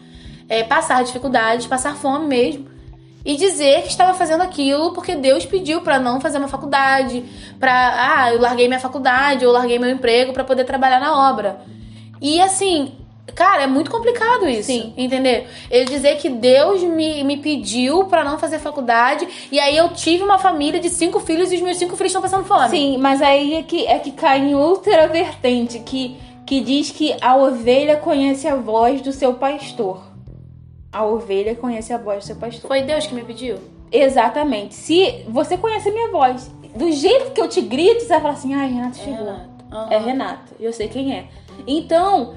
é, 0.50 0.62
passar 0.62 1.02
dificuldades, 1.02 1.66
passar 1.66 1.96
fome 1.96 2.26
mesmo. 2.26 2.74
E 3.24 3.36
dizer 3.36 3.80
que 3.80 3.88
estava 3.88 4.12
fazendo 4.12 4.42
aquilo 4.42 4.92
porque 4.92 5.16
Deus 5.16 5.46
pediu 5.46 5.80
pra 5.80 5.98
não 5.98 6.20
fazer 6.20 6.36
uma 6.36 6.46
faculdade, 6.46 7.24
pra 7.58 7.72
ah, 7.72 8.34
eu 8.34 8.38
larguei 8.38 8.68
minha 8.68 8.78
faculdade, 8.78 9.44
eu 9.44 9.50
larguei 9.50 9.78
meu 9.78 9.88
emprego 9.88 10.34
pra 10.34 10.44
poder 10.44 10.64
trabalhar 10.64 11.00
na 11.00 11.30
obra. 11.30 11.60
E 12.20 12.38
assim, 12.38 12.92
cara, 13.32 13.62
é 13.62 13.66
muito 13.66 13.90
complicado 13.90 14.48
isso, 14.48 14.64
Sim. 14.64 14.92
entender? 14.96 15.48
Ele 15.70 15.86
dizer 15.86 16.16
que 16.16 16.28
Deus 16.28 16.82
me, 16.82 17.24
me 17.24 17.36
pediu 17.38 18.04
pra 18.04 18.24
não 18.24 18.38
fazer 18.38 18.58
faculdade 18.58 19.26
e 19.50 19.58
aí 19.58 19.76
eu 19.76 19.88
tive 19.90 20.22
uma 20.22 20.38
família 20.38 20.80
de 20.80 20.90
cinco 20.90 21.20
filhos 21.20 21.52
e 21.52 21.56
os 21.56 21.62
meus 21.62 21.78
cinco 21.78 21.96
filhos 21.96 22.10
estão 22.10 22.22
passando 22.22 22.44
fome. 22.44 22.68
Sim, 22.68 22.98
mas 22.98 23.22
aí 23.22 23.54
é 23.54 23.62
que, 23.62 23.86
é 23.86 23.98
que 23.98 24.12
cai 24.12 24.40
em 24.40 24.54
outra 24.54 25.06
vertente 25.08 25.78
que, 25.80 26.16
que 26.46 26.60
diz 26.60 26.90
que 26.90 27.16
a 27.20 27.36
ovelha 27.36 27.96
conhece 27.96 28.46
a 28.46 28.56
voz 28.56 29.00
do 29.00 29.12
seu 29.12 29.34
pastor. 29.34 30.02
A 30.92 31.04
ovelha 31.04 31.54
conhece 31.54 31.92
a 31.92 31.98
voz 31.98 32.18
do 32.18 32.26
seu 32.26 32.36
pastor. 32.36 32.68
Foi 32.68 32.82
Deus 32.82 33.06
que 33.06 33.14
me 33.14 33.24
pediu? 33.24 33.58
Exatamente. 33.90 34.74
Se 34.74 35.24
você 35.28 35.56
conhece 35.56 35.88
a 35.88 35.92
minha 35.92 36.10
voz, 36.10 36.50
do 36.74 36.90
jeito 36.92 37.30
que 37.30 37.40
eu 37.40 37.48
te 37.48 37.60
grito, 37.60 38.00
você 38.00 38.08
vai 38.08 38.20
falar 38.20 38.34
assim: 38.34 38.54
ai, 38.54 38.68
Renato 38.68 38.96
chegou. 38.98 39.28
Aham. 39.72 39.88
É 39.90 39.98
Renata, 39.98 40.52
eu 40.60 40.72
sei 40.72 40.88
quem 40.88 41.12
é. 41.12 41.26
Então, 41.66 42.34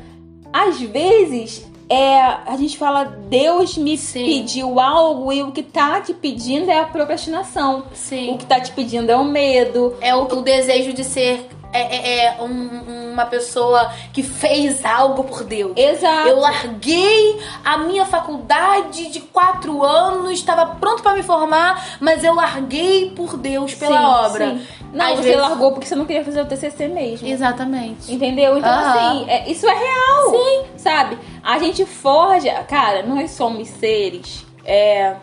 às 0.52 0.80
vezes, 0.82 1.66
é, 1.90 2.20
a 2.20 2.56
gente 2.58 2.78
fala, 2.78 3.06
Deus 3.06 3.78
me 3.78 3.98
Sim. 3.98 4.26
pediu 4.26 4.80
algo 4.80 5.32
e 5.32 5.42
o 5.42 5.52
que 5.52 5.64
tá 5.64 6.02
te 6.02 6.14
pedindo 6.14 6.70
é 6.70 6.80
a 6.80 6.86
procrastinação. 6.86 7.86
Sim. 7.94 8.34
O 8.34 8.38
que 8.38 8.46
tá 8.46 8.60
te 8.60 8.72
pedindo 8.74 9.10
é 9.10 9.16
o 9.16 9.24
medo. 9.24 9.96
É 10.02 10.14
o, 10.14 10.24
o 10.24 10.42
desejo 10.42 10.92
de 10.92 11.04
ser 11.04 11.48
é, 11.74 11.96
é- 11.96 12.26
é 12.38 12.42
um- 12.42 13.12
uma 13.14 13.26
pessoa 13.26 13.92
que 14.14 14.22
fez 14.24 14.86
algo 14.86 15.24
por 15.24 15.44
Deus. 15.44 15.74
Exato. 15.76 16.28
Eu 16.28 16.40
larguei 16.40 17.40
a 17.66 17.78
minha 17.80 18.06
faculdade 18.06 19.10
de 19.12 19.20
quatro 19.22 19.84
anos, 19.84 20.32
estava 20.34 20.76
pronto 20.76 21.02
pra 21.02 21.14
me 21.14 21.24
formar, 21.24 21.98
mas 22.00 22.24
eu 22.24 22.34
larguei 22.36 23.10
por 23.12 23.36
Deus 23.38 23.74
pela 23.74 23.98
Sim, 23.98 24.06
obra. 24.28 24.50
sim. 24.52 24.68
Não, 24.94 25.06
Às 25.06 25.18
você 25.18 25.24
vezes- 25.24 25.42
largou 25.42 25.72
porque 25.72 25.86
você 25.88 25.96
não 25.96 26.06
queria 26.06 26.24
fazer 26.24 26.42
o 26.42 26.46
TCC 26.46 26.88
mesmo. 26.88 27.28
Exatamente. 27.28 28.14
Entendeu? 28.14 28.58
Então, 28.58 28.72
assim, 28.72 29.26
é- 29.30 29.50
isso 29.52 29.68
é 29.68 29.74
real. 29.74 30.32
Sim. 30.32 30.64
Sabe? 30.78 31.18
A 31.44 31.60
gente 31.60 31.86
forja. 31.86 32.54
Cara, 32.64 33.04
nós 33.04 33.32
somos 33.32 33.68
seres 33.68 34.46
é, 34.64 35.16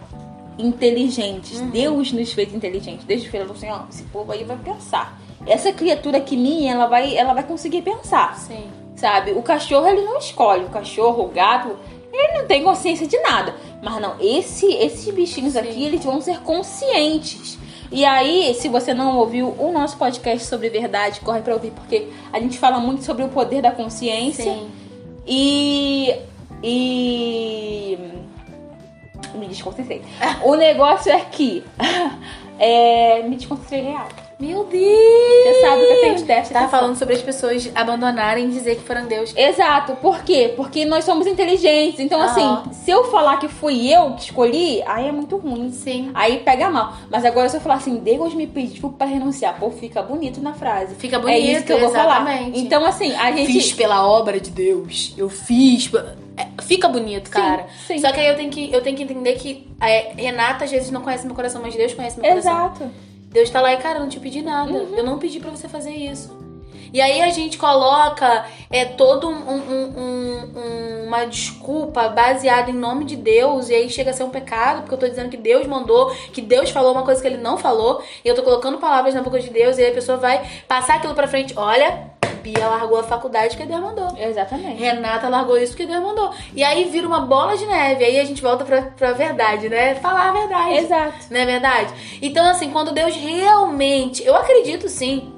inteligentes. 0.58 1.60
Uhum. 1.60 1.70
Deus 1.70 2.12
nos 2.12 2.32
fez 2.32 2.52
inteligentes. 2.54 3.04
Desde 3.04 3.28
o 3.28 3.30
filho 3.30 3.44
falou 3.44 3.56
assim: 3.56 3.70
ó, 3.70 3.80
esse 3.90 4.02
povo 4.04 4.32
aí 4.32 4.44
vai 4.44 4.56
pensar. 4.56 5.18
Essa 5.46 5.72
criatura 5.72 6.18
aqui 6.18 6.36
minha, 6.36 6.72
ela 6.72 6.86
vai, 6.86 7.16
ela 7.16 7.34
vai 7.34 7.42
conseguir 7.42 7.82
pensar. 7.82 8.36
Sim. 8.36 8.64
Sabe? 8.96 9.32
O 9.32 9.42
cachorro, 9.42 9.86
ele 9.86 10.02
não 10.02 10.18
escolhe. 10.18 10.64
O 10.64 10.70
cachorro, 10.70 11.24
o 11.24 11.28
gato, 11.28 11.76
ele 12.12 12.38
não 12.38 12.46
tem 12.46 12.62
consciência 12.62 13.06
de 13.06 13.18
nada. 13.18 13.54
Mas 13.82 14.00
não, 14.00 14.16
esse, 14.20 14.66
esses 14.66 15.12
bichinhos 15.12 15.56
aqui, 15.56 15.84
eles 15.84 16.04
vão 16.04 16.20
ser 16.20 16.40
conscientes. 16.40 17.58
E 17.90 18.04
aí, 18.04 18.54
se 18.54 18.68
você 18.68 18.94
não 18.94 19.18
ouviu 19.18 19.54
o 19.58 19.70
nosso 19.72 19.96
podcast 19.96 20.46
sobre 20.46 20.68
verdade, 20.68 21.20
corre 21.20 21.42
pra 21.42 21.54
ouvir, 21.54 21.70
porque 21.70 22.08
a 22.32 22.40
gente 22.40 22.58
fala 22.58 22.80
muito 22.80 23.04
sobre 23.04 23.24
o 23.24 23.28
poder 23.28 23.62
da 23.62 23.70
consciência. 23.70 24.44
Sim. 24.44 24.70
E. 25.26 26.14
E. 26.62 27.98
Me 29.34 29.46
desconcentrei. 29.46 30.02
o 30.42 30.54
negócio 30.54 31.12
é 31.12 31.20
que. 31.20 31.62
é, 32.58 33.22
me 33.22 33.36
desconcentrei 33.36 33.82
real. 33.82 34.08
Meu 34.44 34.64
Deus! 34.64 34.82
Você 34.82 35.60
sabe 35.62 35.86
que 35.86 35.92
eu 35.92 36.00
tenho 36.02 36.22
déficit. 36.26 36.52
Tava 36.52 36.64
de 36.66 36.70
falando 36.70 36.96
sobre 36.96 37.14
as 37.14 37.22
pessoas 37.22 37.70
abandonarem 37.74 38.44
e 38.46 38.50
dizer 38.50 38.76
que 38.76 38.82
foram 38.82 39.06
Deus. 39.06 39.32
Exato, 39.34 39.96
por 39.96 40.22
quê? 40.22 40.52
Porque 40.54 40.84
nós 40.84 41.04
somos 41.04 41.26
inteligentes. 41.26 41.98
Então, 41.98 42.20
Aham. 42.20 42.62
assim, 42.62 42.74
se 42.74 42.90
eu 42.90 43.04
falar 43.04 43.38
que 43.38 43.48
fui 43.48 43.90
eu 43.90 44.12
que 44.12 44.24
escolhi, 44.24 44.82
aí 44.86 45.08
é 45.08 45.12
muito 45.12 45.38
ruim. 45.38 45.70
Sim. 45.70 46.10
Aí 46.12 46.40
pega 46.40 46.68
mal. 46.68 46.94
Mas 47.10 47.24
agora, 47.24 47.48
se 47.48 47.56
eu 47.56 47.60
falar 47.62 47.76
assim, 47.76 47.96
Deus 47.96 48.34
me 48.34 48.46
pediu 48.46 48.90
pra 48.90 49.06
renunciar, 49.06 49.58
pô, 49.58 49.70
fica 49.70 50.02
bonito 50.02 50.42
na 50.42 50.52
frase. 50.52 50.94
Fica 50.96 51.18
bonito, 51.18 51.36
é 51.36 51.38
isso 51.38 51.64
que 51.64 51.72
eu 51.72 51.78
vou 51.80 51.88
exatamente. 51.88 52.50
falar. 52.50 52.58
Então, 52.58 52.84
assim, 52.84 53.14
a 53.14 53.32
gente. 53.32 53.50
Fiz 53.50 53.72
pela 53.72 54.06
obra 54.06 54.38
de 54.38 54.50
Deus. 54.50 55.14
Eu 55.16 55.30
fiz. 55.30 55.90
É, 56.36 56.48
Fica 56.62 56.88
bonito, 56.88 57.30
cara. 57.30 57.66
sim. 57.86 57.98
Só 57.98 58.12
que 58.12 58.20
aí 58.20 58.26
eu 58.26 58.36
tenho 58.36 58.50
que, 58.50 58.70
eu 58.72 58.82
tenho 58.82 58.96
que 58.96 59.04
entender 59.04 59.34
que 59.34 59.68
é, 59.80 60.12
Renata 60.16 60.64
às 60.64 60.70
vezes 60.70 60.90
não 60.90 61.00
conhece 61.00 61.24
meu 61.24 61.34
coração, 61.34 61.62
mas 61.62 61.74
Deus 61.74 61.94
conhece 61.94 62.20
meu 62.20 62.28
coração. 62.28 62.52
Exato. 62.52 62.90
Deus 63.34 63.50
tá 63.50 63.60
lá 63.60 63.72
e, 63.72 63.76
cara, 63.78 63.98
eu 63.98 64.02
não 64.02 64.08
te 64.08 64.20
pedi 64.20 64.42
nada. 64.42 64.70
Eu 64.72 65.02
não 65.02 65.18
pedi 65.18 65.40
pra 65.40 65.50
você 65.50 65.68
fazer 65.68 65.90
isso. 65.90 66.38
E 66.92 67.00
aí 67.00 67.20
a 67.20 67.30
gente 67.30 67.58
coloca 67.58 68.46
é 68.70 68.84
todo 68.84 69.28
um- 69.28 69.32
um- 69.32 69.98
um- 69.98 70.58
um- 70.60 71.04
uma 71.08 71.24
desculpa 71.24 72.08
baseada 72.08 72.70
em 72.70 72.74
nome 72.74 73.04
de 73.04 73.16
Deus, 73.16 73.68
e 73.68 73.74
aí 73.74 73.90
chega 73.90 74.10
a 74.10 74.12
ser 74.12 74.22
um 74.22 74.30
pecado, 74.30 74.82
porque 74.82 74.94
eu 74.94 74.98
tô 74.98 75.08
dizendo 75.08 75.28
que 75.28 75.36
Deus 75.36 75.66
mandou, 75.66 76.10
que 76.32 76.40
Deus 76.40 76.70
falou 76.70 76.92
uma 76.92 77.02
coisa 77.02 77.20
que 77.20 77.26
ele 77.26 77.38
não 77.38 77.58
falou, 77.58 78.00
e 78.24 78.28
eu 78.28 78.36
tô 78.36 78.44
colocando 78.44 78.78
palavras 78.78 79.12
na 79.12 79.22
boca 79.22 79.40
de 79.40 79.50
Deus, 79.50 79.78
e 79.78 79.82
aí 79.82 79.90
a 79.90 79.94
pessoa 79.94 80.16
vai 80.16 80.48
passar 80.68 80.94
aquilo 80.94 81.14
pra 81.14 81.26
frente. 81.26 81.52
Olha, 81.56 82.10
Bia 82.44 82.68
largou 82.68 82.98
a 82.98 83.02
faculdade 83.02 83.56
que 83.56 83.64
Deus 83.64 83.80
mandou. 83.80 84.14
Exatamente. 84.18 84.78
Renata 84.78 85.30
largou 85.30 85.56
isso 85.56 85.74
que 85.74 85.86
Deus 85.86 86.02
mandou. 86.02 86.30
E 86.54 86.62
aí 86.62 86.84
vira 86.84 87.06
uma 87.06 87.20
bola 87.20 87.56
de 87.56 87.64
neve. 87.64 88.04
Aí 88.04 88.20
a 88.20 88.24
gente 88.24 88.42
volta 88.42 88.66
pra, 88.66 88.82
pra 88.82 89.12
verdade, 89.12 89.70
né? 89.70 89.94
Falar 89.94 90.28
a 90.28 90.32
verdade. 90.32 90.74
Exato. 90.74 91.14
Não 91.30 91.40
é 91.40 91.46
verdade? 91.46 92.18
Então, 92.20 92.44
assim, 92.46 92.70
quando 92.70 92.92
Deus 92.92 93.16
realmente. 93.16 94.22
Eu 94.22 94.36
acredito 94.36 94.90
sim 94.90 95.32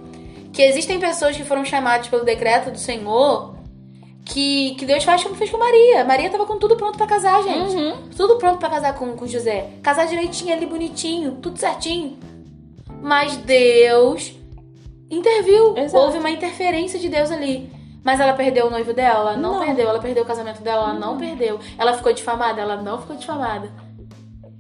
que 0.53 0.63
existem 0.63 0.99
pessoas 0.99 1.37
que 1.37 1.45
foram 1.45 1.65
chamadas 1.65 2.09
pelo 2.09 2.25
decreto 2.25 2.73
do 2.73 2.79
Senhor 2.79 3.55
que, 4.25 4.75
que 4.75 4.85
Deus 4.85 5.05
faz 5.05 5.23
como 5.23 5.37
fez 5.37 5.49
com 5.49 5.59
Maria. 5.59 6.03
Maria 6.03 6.29
tava 6.29 6.45
com 6.45 6.59
tudo 6.59 6.75
pronto 6.75 6.99
pra 6.99 7.07
casar, 7.07 7.41
gente. 7.45 7.77
Uhum. 7.77 8.09
Tudo 8.17 8.37
pronto 8.37 8.59
pra 8.59 8.69
casar 8.69 8.95
com, 8.95 9.13
com 9.13 9.29
José. 9.29 9.71
Casar 9.81 10.09
direitinho 10.09 10.53
ali, 10.53 10.67
bonitinho, 10.67 11.39
tudo 11.41 11.57
certinho. 11.57 12.19
Mas 13.01 13.37
Deus 13.37 14.35
interviu. 15.11 15.77
Exato. 15.77 15.97
Houve 16.05 16.19
uma 16.19 16.31
interferência 16.31 16.99
de 16.99 17.09
Deus 17.09 17.31
ali. 17.31 17.71
Mas 18.05 18.21
ela 18.21 18.35
perdeu 18.35 18.67
o 18.67 18.71
noivo 18.71 18.93
dela? 18.93 19.37
Não, 19.37 19.55
Não. 19.55 19.65
perdeu. 19.65 19.89
Ela 19.89 19.99
perdeu 19.99 20.23
o 20.23 20.27
casamento 20.27 20.63
dela? 20.63 20.91
Ela 20.91 20.95
não 20.95 21.19
perdeu. 21.19 21.59
Ela 21.77 21.93
ficou 21.95 22.13
difamada? 22.13 22.61
Ela 22.61 22.77
não 22.77 23.01
ficou 23.01 23.17
difamada. 23.17 23.69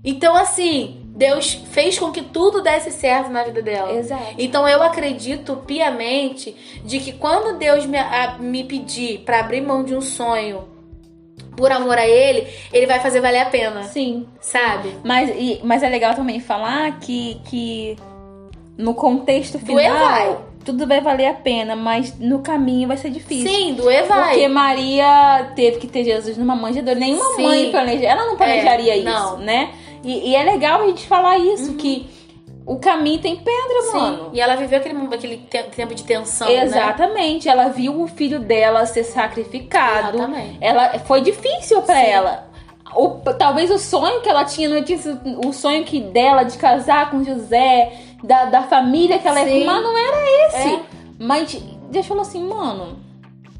Então, 0.04 0.36
assim, 0.36 1.00
Deus 1.16 1.54
fez 1.54 1.98
com 1.98 2.10
que 2.12 2.22
tudo 2.22 2.60
desse 2.62 2.90
certo 2.92 3.30
na 3.30 3.42
vida 3.44 3.62
dela. 3.62 3.92
Exato. 3.92 4.34
Então 4.38 4.68
eu 4.68 4.82
acredito 4.82 5.56
piamente 5.66 6.54
de 6.84 6.98
que 7.00 7.12
quando 7.12 7.56
Deus 7.58 7.86
me, 7.86 7.98
a- 7.98 8.36
me 8.38 8.62
pedir 8.64 9.20
pra 9.20 9.40
abrir 9.40 9.60
mão 9.60 9.82
de 9.84 9.94
um 9.96 10.00
sonho 10.00 10.64
por 11.56 11.72
amor 11.72 11.96
a 11.98 12.06
Ele, 12.06 12.46
Ele 12.72 12.86
vai 12.86 13.00
fazer 13.00 13.20
valer 13.20 13.40
a 13.40 13.46
pena, 13.46 13.82
Sim. 13.84 14.26
sabe? 14.40 14.92
Mas, 15.02 15.30
e- 15.30 15.60
mas 15.64 15.82
é 15.82 15.88
legal 15.88 16.14
também 16.14 16.38
falar 16.38 16.98
que, 17.00 17.40
que 17.48 17.96
no 18.76 18.94
contexto 18.94 19.58
final, 19.58 20.44
tudo 20.64 20.86
vai 20.86 21.00
valer 21.00 21.26
a 21.26 21.34
pena, 21.34 21.74
mas 21.76 22.18
no 22.18 22.40
caminho 22.40 22.88
vai 22.88 22.96
ser 22.96 23.10
difícil. 23.10 23.48
Sim, 23.48 23.74
doer 23.74 24.04
vai. 24.06 24.30
Porque 24.34 24.48
Maria 24.48 25.52
teve 25.54 25.78
que 25.78 25.86
ter 25.86 26.04
Jesus 26.04 26.36
numa 26.36 26.56
manjedoura. 26.56 26.98
Nenhuma 26.98 27.36
Sim. 27.36 27.42
mãe 27.42 27.70
planeja. 27.70 28.04
Ela 28.06 28.26
não 28.26 28.36
planejaria 28.36 28.92
É, 28.92 28.96
isso, 28.98 29.04
não. 29.08 29.34
Uhum. 29.36 29.38
né? 29.44 29.70
E, 30.04 30.30
e 30.30 30.34
é 30.36 30.42
legal 30.42 30.82
a 30.82 30.86
gente 30.86 31.06
falar 31.06 31.38
isso, 31.38 31.74
que 31.74 32.08
o 32.66 32.76
caminho 32.76 33.20
tem 33.20 33.36
pedra, 33.36 33.82
Sim. 33.90 33.96
mano. 33.96 34.30
E 34.32 34.40
ela 34.40 34.56
viveu 34.56 34.78
aquele, 34.78 34.98
aquele 35.14 35.36
te- 35.38 35.62
tempo 35.74 35.94
de 35.94 36.02
tensão, 36.02 36.48
né? 36.48 36.64
Exatamente. 36.64 37.48
Ela 37.48 37.68
viu 37.68 38.02
o 38.02 38.08
filho 38.08 38.40
dela 38.40 38.84
ser 38.86 39.04
sacrificado. 39.04 40.16
Exatamente. 40.18 40.58
Ela 40.60 40.98
foi 41.00 41.20
difícil 41.20 41.80
pra 41.82 41.94
Sim. 41.94 42.06
ela. 42.10 42.46
O, 42.94 43.08
talvez 43.38 43.70
o 43.70 43.78
sonho 43.78 44.20
que 44.20 44.28
ela 44.28 44.44
tinha 44.44 44.68
não 44.68 44.82
tinha 44.82 44.96
sido 44.98 45.20
o 45.46 45.52
sonho 45.52 45.84
que 45.84 46.00
dela 46.00 46.44
de 46.44 46.56
casar 46.56 47.10
com 47.10 47.22
José, 47.22 47.92
da, 48.22 48.46
da 48.46 48.62
família 48.62 49.18
que 49.18 49.26
ela 49.28 49.44
Sim. 49.44 49.62
é, 49.62 49.64
mas 49.66 49.82
não 49.82 49.96
era 49.96 50.46
esse. 50.48 50.74
É. 50.74 50.82
Mas 51.18 51.54
Deus 51.90 52.06
falou 52.06 52.22
assim, 52.22 52.46
mano, 52.46 52.98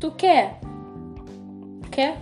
tu 0.00 0.10
quer? 0.10 0.60
Quer? 1.90 2.18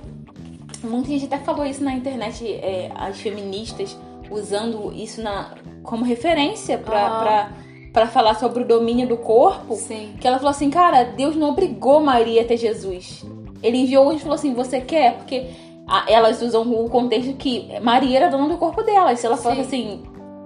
Muita 0.83 1.09
gente 1.09 1.25
até 1.25 1.39
falou 1.39 1.65
isso 1.65 1.83
na 1.83 1.93
internet, 1.95 2.47
é, 2.47 2.91
as 2.95 3.19
feministas 3.21 3.97
usando 4.31 4.93
isso 4.95 5.23
na, 5.23 5.51
como 5.83 6.05
referência 6.05 6.77
pra, 6.79 7.07
Aham. 7.07 7.21
pra, 7.25 7.49
pra 7.93 8.07
falar 8.07 8.35
sobre 8.35 8.63
o 8.63 8.67
domínio 8.67 9.09
do 9.09 9.17
corpo. 9.17 9.75
Sim. 9.77 10.15
Que 10.21 10.27
ela 10.29 10.37
falou 10.37 10.51
assim, 10.51 10.69
cara, 10.71 11.05
Deus 11.05 11.35
não 11.37 11.51
obrigou 11.51 12.01
Maria 12.01 12.43
a 12.43 12.45
ter 12.45 12.57
Jesus. 12.59 13.25
Ele 13.63 13.79
enviou 13.79 14.13
e 14.13 14.19
falou 14.19 14.35
assim, 14.35 14.53
você 14.53 14.81
quer? 14.81 15.17
Porque 15.17 15.47
a- 15.89 16.05
elas 16.09 16.43
usam 16.43 16.63
o 16.71 16.89
contexto 16.91 17.33
que 17.35 17.67
Maria 17.81 18.19
era 18.19 18.29
dona 18.29 18.49
do 18.49 18.59
corpo 18.59 18.83
dela. 18.83 19.13
E 19.13 19.17
se 19.17 19.25
ela 19.25 19.37
falasse 19.39 19.63
assim, 19.63 20.03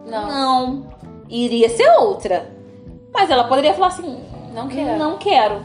Não. 0.06 0.28
não, 0.28 0.86
iria 1.28 1.68
ser 1.68 1.88
outra. 1.98 2.50
Mas 3.12 3.30
ela 3.30 3.44
poderia 3.44 3.74
falar 3.74 3.88
assim, 3.88 4.18
Não 4.54 4.68
quero. 4.68 4.98
não 4.98 5.18
quero, 5.18 5.64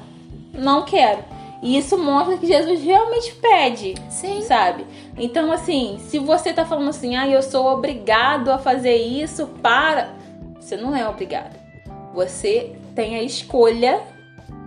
não 0.54 0.82
quero. 0.84 1.24
E 1.62 1.78
isso 1.78 1.98
mostra 1.98 2.38
que 2.38 2.46
Jesus 2.46 2.82
realmente 2.84 3.34
pede, 3.36 3.96
Sim. 4.10 4.42
sabe? 4.42 4.86
Então, 5.18 5.50
assim, 5.50 5.98
se 6.10 6.20
você 6.20 6.52
tá 6.52 6.66
falando 6.66 6.90
assim, 6.90 7.16
ah, 7.16 7.28
eu 7.28 7.42
sou 7.42 7.68
obrigado 7.68 8.50
a 8.50 8.58
fazer 8.58 8.96
isso 8.98 9.48
para. 9.62 10.14
Você 10.60 10.76
não 10.76 10.94
é 10.94 11.08
obrigado. 11.08 11.58
Você 12.14 12.76
tem 12.94 13.16
a 13.16 13.24
escolha 13.24 14.02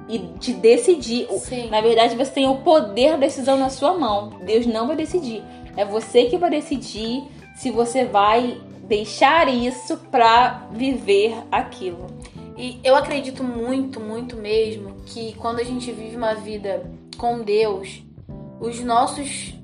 e 0.09 0.19
de 0.19 0.55
decidir. 0.55 1.29
Sim. 1.39 1.69
Na 1.69 1.83
verdade, 1.83 2.17
você 2.17 2.31
tem 2.31 2.49
o 2.49 2.57
poder 2.57 3.13
da 3.13 3.17
decisão 3.19 3.59
na 3.59 3.69
sua 3.69 3.93
mão. 3.93 4.31
Deus 4.45 4.65
não 4.67 4.87
vai 4.87 4.97
decidir. 4.97 5.43
É 5.77 5.85
você 5.85 6.25
que 6.25 6.39
vai 6.39 6.49
decidir 6.49 7.25
se 7.57 7.71
você 7.71 8.05
vai 8.07 8.59
deixar 8.87 9.49
isso 9.49 9.97
pra 10.11 10.69
viver 10.73 11.37
aquilo. 11.51 12.07
E 12.57 12.81
eu 12.83 12.97
acredito 12.97 13.45
muito, 13.45 14.01
muito 14.01 14.37
mesmo 14.37 14.97
que 15.05 15.35
quando 15.35 15.61
a 15.61 15.65
gente 15.65 15.93
vive 15.93 16.17
uma 16.17 16.35
vida 16.35 16.91
com 17.19 17.43
Deus, 17.43 18.03
os 18.61 18.81
nossos 18.81 19.55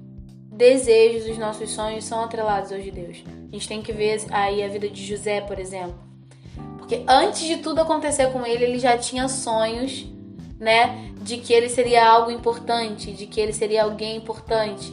desejos, 0.52 1.30
os 1.30 1.38
nossos 1.38 1.70
sonhos 1.70 2.04
são 2.04 2.22
atrelados 2.22 2.70
aos 2.70 2.84
de 2.84 2.90
Deus. 2.90 3.24
A 3.50 3.54
gente 3.54 3.68
tem 3.68 3.82
que 3.82 3.92
ver 3.92 4.22
aí 4.30 4.62
a 4.62 4.68
vida 4.68 4.88
de 4.88 5.04
José, 5.04 5.40
por 5.40 5.58
exemplo. 5.58 5.98
Porque 6.76 7.02
antes 7.08 7.42
de 7.42 7.56
tudo 7.58 7.80
acontecer 7.80 8.30
com 8.30 8.44
ele, 8.44 8.64
ele 8.64 8.78
já 8.78 8.98
tinha 8.98 9.28
sonhos, 9.28 10.06
né? 10.58 11.10
De 11.22 11.38
que 11.38 11.52
ele 11.52 11.68
seria 11.68 12.06
algo 12.06 12.30
importante, 12.30 13.12
de 13.12 13.26
que 13.26 13.40
ele 13.40 13.52
seria 13.52 13.84
alguém 13.84 14.16
importante. 14.16 14.92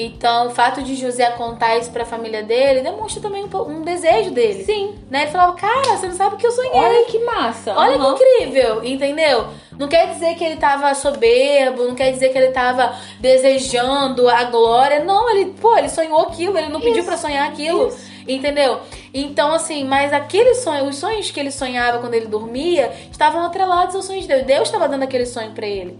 Então, 0.00 0.46
o 0.46 0.50
fato 0.50 0.80
de 0.80 0.94
José 0.94 1.28
contar 1.32 1.76
isso 1.76 1.90
pra 1.90 2.04
família 2.04 2.40
dele 2.40 2.82
demonstra 2.82 3.20
também 3.20 3.44
um, 3.44 3.62
um 3.68 3.82
desejo 3.82 4.30
dele. 4.30 4.62
Sim. 4.62 4.94
Né? 5.10 5.22
Ele 5.22 5.32
falava, 5.32 5.54
cara, 5.54 5.96
você 5.96 6.06
não 6.06 6.14
sabe 6.14 6.36
o 6.36 6.38
que 6.38 6.46
eu 6.46 6.52
sonhei. 6.52 6.70
Olha 6.72 7.04
que 7.06 7.18
massa. 7.18 7.74
Olha 7.76 7.96
Aham. 7.96 8.14
que 8.14 8.22
incrível, 8.22 8.84
entendeu? 8.84 9.48
Não 9.76 9.88
quer 9.88 10.06
dizer 10.12 10.36
que 10.36 10.44
ele 10.44 10.54
tava 10.54 10.94
soberbo, 10.94 11.82
não 11.82 11.96
quer 11.96 12.12
dizer 12.12 12.28
que 12.28 12.38
ele 12.38 12.52
tava 12.52 12.94
desejando 13.18 14.28
a 14.28 14.44
glória. 14.44 15.02
Não, 15.02 15.28
ele, 15.30 15.46
pô, 15.60 15.76
ele 15.76 15.88
sonhou 15.88 16.20
aquilo, 16.20 16.56
ele 16.56 16.68
não 16.68 16.80
pediu 16.80 16.98
Isso. 16.98 17.06
pra 17.06 17.16
sonhar 17.16 17.48
aquilo. 17.48 17.88
Isso. 17.88 18.08
Entendeu? 18.28 18.78
Então, 19.12 19.52
assim, 19.52 19.82
mas 19.82 20.12
aquele 20.12 20.54
sonho, 20.54 20.84
os 20.84 20.94
sonhos 20.94 21.28
que 21.32 21.40
ele 21.40 21.50
sonhava 21.50 21.98
quando 21.98 22.14
ele 22.14 22.26
dormia, 22.26 22.92
estavam 23.10 23.42
atrelados 23.42 23.96
aos 23.96 24.04
sonhos 24.04 24.22
de 24.22 24.28
Deus. 24.28 24.46
Deus 24.46 24.68
estava 24.68 24.88
dando 24.88 25.02
aquele 25.02 25.26
sonho 25.26 25.50
pra 25.50 25.66
ele. 25.66 25.98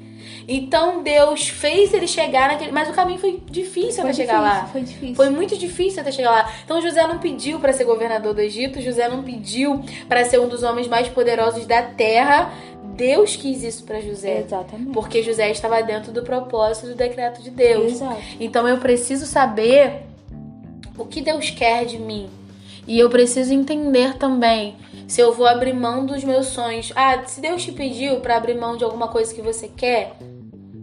Então, 0.50 1.02
Deus 1.02 1.50
fez 1.50 1.92
ele 1.92 2.06
chegar 2.06 2.48
naquele. 2.48 2.72
Mas 2.72 2.88
o 2.88 2.92
caminho 2.94 3.18
foi 3.18 3.42
difícil 3.50 4.00
Foi 4.00 4.10
até 4.10 4.14
chegar 4.14 4.40
difícil, 4.40 4.60
lá. 4.60 4.66
Foi 4.72 4.80
difícil. 4.80 5.14
Foi 5.14 5.28
muito 5.28 5.58
difícil 5.58 6.00
até 6.00 6.10
chegar 6.10 6.30
lá. 6.30 6.52
Então 6.64 6.80
José 6.80 7.06
não 7.06 7.18
pediu 7.18 7.60
para 7.60 7.70
ser 7.74 7.84
governador 7.84 8.32
do 8.32 8.40
Egito, 8.40 8.80
José 8.80 9.06
não 9.10 9.22
pediu 9.22 9.84
para 10.08 10.24
ser 10.24 10.40
um 10.40 10.48
dos 10.48 10.62
homens 10.62 10.88
mais 10.88 11.06
poderosos 11.08 11.66
da 11.66 11.82
terra. 11.82 12.50
Deus 12.96 13.36
quis 13.36 13.62
isso 13.62 13.84
para 13.84 14.00
José. 14.00 14.40
Exatamente. 14.40 14.90
Porque 14.90 15.22
José 15.22 15.50
estava 15.50 15.82
dentro 15.82 16.10
do 16.12 16.22
propósito 16.22 16.86
do 16.88 16.94
decreto 16.94 17.42
de 17.42 17.50
Deus. 17.50 17.92
Exato. 17.92 18.20
Então 18.40 18.66
eu 18.66 18.78
preciso 18.78 19.26
saber 19.26 20.06
o 20.96 21.04
que 21.04 21.20
Deus 21.20 21.50
quer 21.50 21.84
de 21.84 21.98
mim. 21.98 22.30
E 22.86 22.98
eu 22.98 23.10
preciso 23.10 23.52
entender 23.52 24.16
também 24.16 24.76
se 25.06 25.20
eu 25.20 25.30
vou 25.34 25.46
abrir 25.46 25.74
mão 25.74 26.06
dos 26.06 26.24
meus 26.24 26.46
sonhos. 26.46 26.90
Ah, 26.96 27.22
se 27.26 27.38
Deus 27.38 27.62
te 27.62 27.70
pediu 27.70 28.20
para 28.20 28.36
abrir 28.38 28.54
mão 28.54 28.78
de 28.78 28.84
alguma 28.84 29.08
coisa 29.08 29.34
que 29.34 29.42
você 29.42 29.68
quer. 29.68 30.16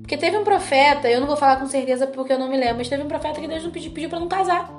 Porque 0.06 0.18
teve 0.18 0.38
um 0.38 0.44
profeta, 0.44 1.10
eu 1.10 1.20
não 1.20 1.26
vou 1.26 1.36
falar 1.36 1.56
com 1.56 1.66
certeza 1.66 2.06
porque 2.06 2.32
eu 2.32 2.38
não 2.38 2.48
me 2.48 2.56
lembro, 2.56 2.78
mas 2.78 2.88
teve 2.88 3.02
um 3.02 3.08
profeta 3.08 3.42
que 3.42 3.48
Deus 3.48 3.64
não 3.64 3.72
pediu, 3.72 3.92
pediu 3.92 4.08
para 4.08 4.20
não 4.20 4.28
casar. 4.28 4.70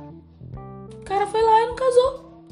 O 0.95 1.04
cara 1.04 1.26
foi 1.26 1.42
lá 1.42 1.62
e 1.62 1.66
não 1.66 1.75
casou. 1.75 2.45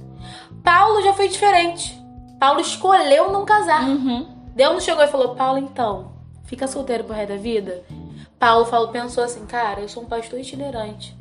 Paulo 0.60 1.00
já 1.00 1.12
foi 1.12 1.28
diferente. 1.28 1.96
Paulo 2.40 2.58
escolheu 2.58 3.30
não 3.30 3.44
casar. 3.44 3.88
Uhum. 3.88 4.26
Deus 4.56 4.72
não 4.72 4.80
chegou 4.80 5.04
e 5.04 5.06
falou, 5.06 5.36
Paulo, 5.36 5.58
então, 5.58 6.14
fica 6.46 6.66
solteiro 6.66 7.04
pro 7.04 7.14
resto 7.14 7.28
da 7.28 7.36
vida? 7.36 7.84
Paulo 8.40 8.64
falou, 8.64 8.88
pensou 8.88 9.22
assim, 9.22 9.46
cara, 9.46 9.80
eu 9.80 9.88
sou 9.88 10.02
um 10.02 10.06
pastor 10.06 10.40
itinerante. 10.40 11.16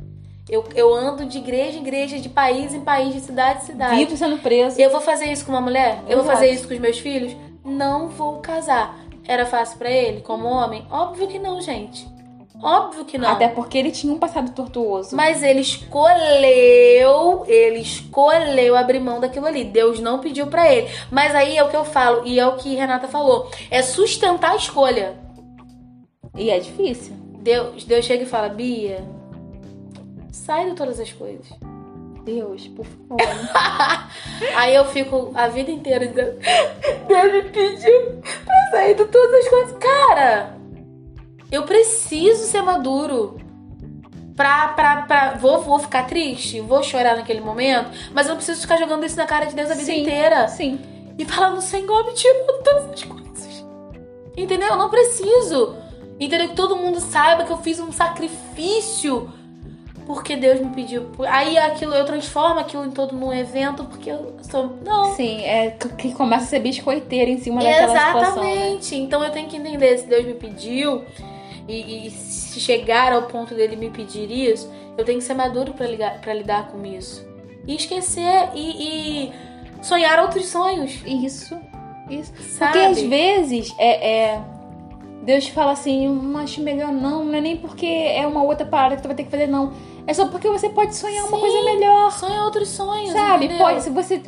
Eu, 0.49 0.63
eu 0.73 0.91
ando 0.91 1.23
de 1.23 1.37
igreja 1.37 1.77
em 1.77 1.81
igreja, 1.81 2.17
de 2.17 2.29
país 2.29 2.73
em 2.73 2.81
país, 2.81 3.13
de 3.13 3.21
cidade 3.21 3.61
em 3.61 3.65
cidade. 3.67 3.95
Vivo 3.95 4.17
sendo 4.17 4.39
preso. 4.39 4.81
Eu 4.81 4.89
vou 4.89 5.01
fazer 5.01 5.31
isso 5.31 5.45
com 5.45 5.51
uma 5.51 5.61
mulher? 5.61 5.99
Eu 6.07 6.17
vou 6.17 6.25
fazer 6.25 6.49
isso 6.49 6.67
com 6.67 6.73
os 6.73 6.79
meus 6.79 6.97
filhos? 6.97 7.37
Não 7.63 8.09
vou 8.09 8.39
casar. 8.39 9.02
Era 9.27 9.45
fácil 9.45 9.77
pra 9.77 9.89
ele, 9.89 10.21
como 10.21 10.47
homem? 10.47 10.85
Óbvio 10.89 11.27
que 11.27 11.39
não, 11.39 11.61
gente. 11.61 12.07
Óbvio 12.61 13.03
que 13.03 13.17
não. 13.17 13.29
Até 13.29 13.49
porque 13.49 13.77
ele 13.77 13.91
tinha 13.91 14.13
um 14.13 14.17
passado 14.17 14.51
tortuoso. 14.53 15.15
Mas 15.15 15.43
ele 15.43 15.59
escolheu, 15.59 17.43
ele 17.45 17.79
escolheu 17.79 18.77
abrir 18.77 19.01
mão 19.01 19.19
daquilo 19.19 19.47
ali. 19.47 19.65
Deus 19.65 19.99
não 19.99 20.19
pediu 20.19 20.47
pra 20.47 20.73
ele. 20.73 20.87
Mas 21.11 21.35
aí 21.35 21.57
é 21.57 21.63
o 21.63 21.69
que 21.69 21.75
eu 21.75 21.83
falo 21.83 22.25
e 22.25 22.39
é 22.39 22.47
o 22.47 22.55
que 22.55 22.75
Renata 22.75 23.07
falou, 23.07 23.51
é 23.69 23.81
sustentar 23.81 24.51
a 24.51 24.55
escolha. 24.55 25.15
E 26.35 26.49
é 26.49 26.57
difícil. 26.57 27.13
Deus, 27.39 27.83
Deus 27.83 28.05
chega 28.05 28.23
e 28.23 28.27
fala: 28.27 28.47
"Bia, 28.47 29.03
sai 30.31 30.69
de 30.69 30.75
todas 30.75 30.99
as 30.99 31.11
coisas". 31.11 31.45
Deus, 32.23 32.67
por 32.67 32.85
favor. 32.85 33.17
Aí 34.55 34.73
eu 34.75 34.85
fico 34.85 35.31
a 35.35 35.47
vida 35.47 35.71
inteira 35.71 36.07
dizendo: 36.07 36.39
Deus 37.07 37.33
me 37.33 37.43
pediu 37.49 38.21
pra 38.45 38.71
sair 38.71 38.95
de 38.95 39.05
todas 39.05 39.45
as 39.45 39.49
coisas. 39.49 39.77
Cara, 39.77 40.57
eu 41.51 41.63
preciso 41.63 42.45
ser 42.45 42.61
maduro. 42.61 43.37
Pra, 44.35 44.69
pra, 44.69 45.03
pra, 45.03 45.33
vou, 45.35 45.61
vou 45.61 45.77
ficar 45.77 46.07
triste, 46.07 46.59
vou 46.59 46.81
chorar 46.81 47.15
naquele 47.15 47.39
momento, 47.39 47.91
mas 48.15 48.25
eu 48.25 48.31
não 48.31 48.37
preciso 48.37 48.61
ficar 48.61 48.77
jogando 48.77 49.05
isso 49.05 49.15
na 49.15 49.27
cara 49.27 49.45
de 49.45 49.53
Deus 49.53 49.69
a 49.69 49.75
vida 49.75 49.85
Sim. 49.85 50.01
inteira. 50.01 50.47
Sim. 50.47 50.79
E 51.19 51.23
falando, 51.23 51.61
Senhor, 51.61 52.03
me 52.05 52.13
de 52.13 52.23
todas 52.63 52.89
as 52.89 53.03
coisas. 53.03 53.65
Entendeu? 54.35 54.69
Eu 54.69 54.77
não 54.77 54.89
preciso. 54.89 55.75
Entendeu? 56.19 56.49
Que 56.49 56.55
todo 56.55 56.75
mundo 56.75 56.99
saiba 56.99 57.43
que 57.43 57.51
eu 57.51 57.57
fiz 57.57 57.79
um 57.79 57.91
sacrifício 57.91 59.31
porque 60.05 60.35
Deus 60.35 60.59
me 60.59 60.69
pediu. 60.69 61.07
Aí 61.27 61.57
aquilo, 61.57 61.93
eu 61.93 62.05
transformo 62.05 62.59
aquilo 62.59 62.85
em 62.85 62.91
todo 62.91 63.15
num 63.15 63.33
evento 63.33 63.83
porque 63.85 64.09
eu 64.11 64.35
sou. 64.49 64.77
Não. 64.85 65.13
Sim, 65.15 65.41
é 65.43 65.71
que 65.97 66.13
começa 66.13 66.43
a 66.45 66.47
ser 66.47 66.59
biscoiteira 66.59 67.29
em 67.31 67.37
cima 67.39 67.61
daquela 67.61 67.87
situação. 68.07 68.43
né? 68.43 68.51
Exatamente. 68.53 68.95
Então 68.95 69.23
eu 69.23 69.31
tenho 69.31 69.47
que 69.47 69.57
entender 69.57 69.97
se 69.97 70.07
Deus 70.07 70.25
me 70.25 70.33
pediu 70.33 71.03
e, 71.67 72.07
e 72.07 72.11
se 72.11 72.59
chegar 72.59 73.13
ao 73.13 73.23
ponto 73.23 73.53
dele 73.55 73.75
me 73.75 73.89
pedir 73.89 74.29
isso, 74.29 74.69
eu 74.97 75.03
tenho 75.05 75.17
que 75.19 75.23
ser 75.23 75.33
maduro 75.33 75.73
pra 75.73 76.33
lidar 76.33 76.67
com 76.71 76.85
isso. 76.85 77.25
E 77.65 77.75
esquecer 77.75 78.49
e, 78.53 79.27
e 79.29 79.31
sonhar 79.81 80.19
outros 80.19 80.47
sonhos. 80.47 80.99
Isso, 81.05 81.57
isso. 82.09 82.33
Sabe? 82.41 82.73
Porque 82.73 82.85
às 82.85 83.01
vezes 83.01 83.73
é, 83.77 84.31
é- 84.33 84.41
Deus 85.23 85.47
fala 85.47 85.71
assim, 85.71 86.35
acho 86.43 86.61
melhor 86.61 86.91
não, 86.91 87.23
não 87.23 87.33
é 87.33 87.39
nem 87.39 87.55
porque 87.55 87.85
é 87.85 88.27
uma 88.27 88.43
outra 88.43 88.65
parada 88.65 88.97
que 88.97 89.01
tu 89.01 89.07
vai 89.07 89.15
ter 89.15 89.23
que 89.23 89.31
fazer, 89.31 89.47
não. 89.47 89.71
É 90.05 90.13
só 90.13 90.27
porque 90.27 90.49
você 90.49 90.69
pode 90.69 90.95
sonhar 90.95 91.25
uma 91.25 91.37
Sim. 91.37 91.41
coisa 91.41 91.63
melhor. 91.63 92.11
Sonha 92.11 92.43
outros 92.43 92.69
sonhos. 92.69 93.11
Sabe? 93.11 93.45
entendeu? 93.45 93.65
Pode, 93.65 93.83
se 93.83 93.89
você. 93.89 94.21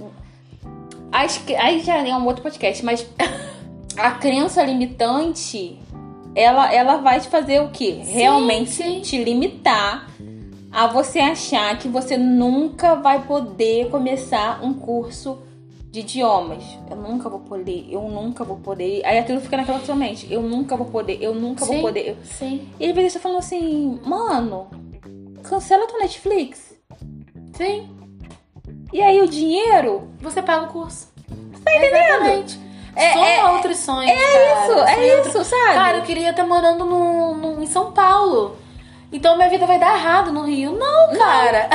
Acho 1.11 1.43
que. 1.43 1.55
Aí 1.55 1.81
já 1.81 1.97
é 1.97 2.15
um 2.15 2.25
outro 2.25 2.41
podcast, 2.41 2.83
mas 2.83 3.05
a 3.97 4.11
crença 4.11 4.63
limitante, 4.63 5.77
ela, 6.33 6.73
ela 6.73 6.97
vai 6.97 7.19
te 7.19 7.27
fazer 7.27 7.61
o 7.61 7.69
quê? 7.69 8.01
Realmente 8.03 8.71
sim. 8.71 9.01
te 9.01 9.23
limitar 9.23 10.07
a 10.71 10.87
você 10.87 11.19
achar 11.19 11.77
que 11.77 11.87
você 11.87 12.17
nunca 12.17 12.95
vai 12.95 13.23
poder 13.25 13.89
começar 13.89 14.61
um 14.61 14.73
curso 14.73 15.39
de 15.89 16.01
idiomas. 16.01 16.63
Eu 16.89 16.97
nunca 16.97 17.29
vou 17.29 17.39
poder, 17.39 17.87
eu 17.89 18.01
nunca 18.09 18.43
vou 18.43 18.57
poder. 18.57 19.01
Aí 19.05 19.17
aquilo 19.17 19.39
fica 19.39 19.55
naquela 19.55 19.79
sua 19.79 19.95
mente. 19.95 20.27
Eu 20.29 20.41
nunca 20.41 20.75
vou 20.75 20.87
poder, 20.87 21.17
eu 21.21 21.33
nunca 21.33 21.63
Sim. 21.63 21.73
vou 21.75 21.81
poder. 21.83 22.17
Sim. 22.25 22.67
E 22.77 22.89
às 22.89 22.93
vezes 22.93 23.13
você 23.13 23.19
falando 23.19 23.39
assim, 23.39 23.97
mano, 24.05 24.67
cancela 25.49 25.87
tua 25.87 25.99
Netflix. 25.99 26.73
Sim. 27.53 27.89
E 28.93 29.01
aí 29.01 29.21
o 29.21 29.27
dinheiro 29.27 30.09
Você 30.21 30.41
paga 30.41 30.65
o 30.65 30.67
curso. 30.69 31.07
Tá 31.63 31.75
entendendo? 31.75 31.95
Exatamente. 31.95 32.59
É- 32.95 33.13
Sonha 33.13 33.29
é- 33.29 33.49
outros 33.51 33.77
sonhos. 33.79 34.11
É 34.11 34.63
isso, 34.63 34.79
é 34.79 35.19
isso, 35.19 35.43
sabe? 35.43 35.73
Cara, 35.73 35.97
eu 35.97 36.03
queria 36.03 36.29
estar 36.29 36.45
morando 36.45 36.85
no, 36.85 37.33
no- 37.35 37.61
em 37.63 37.65
São 37.67 37.91
Paulo. 37.91 38.57
Então 39.11 39.35
minha 39.35 39.49
vida 39.49 39.65
vai 39.65 39.77
dar 39.79 39.97
errado 39.97 40.31
no 40.31 40.43
Rio. 40.43 40.71
Não, 40.77 41.13
cara. 41.17 41.67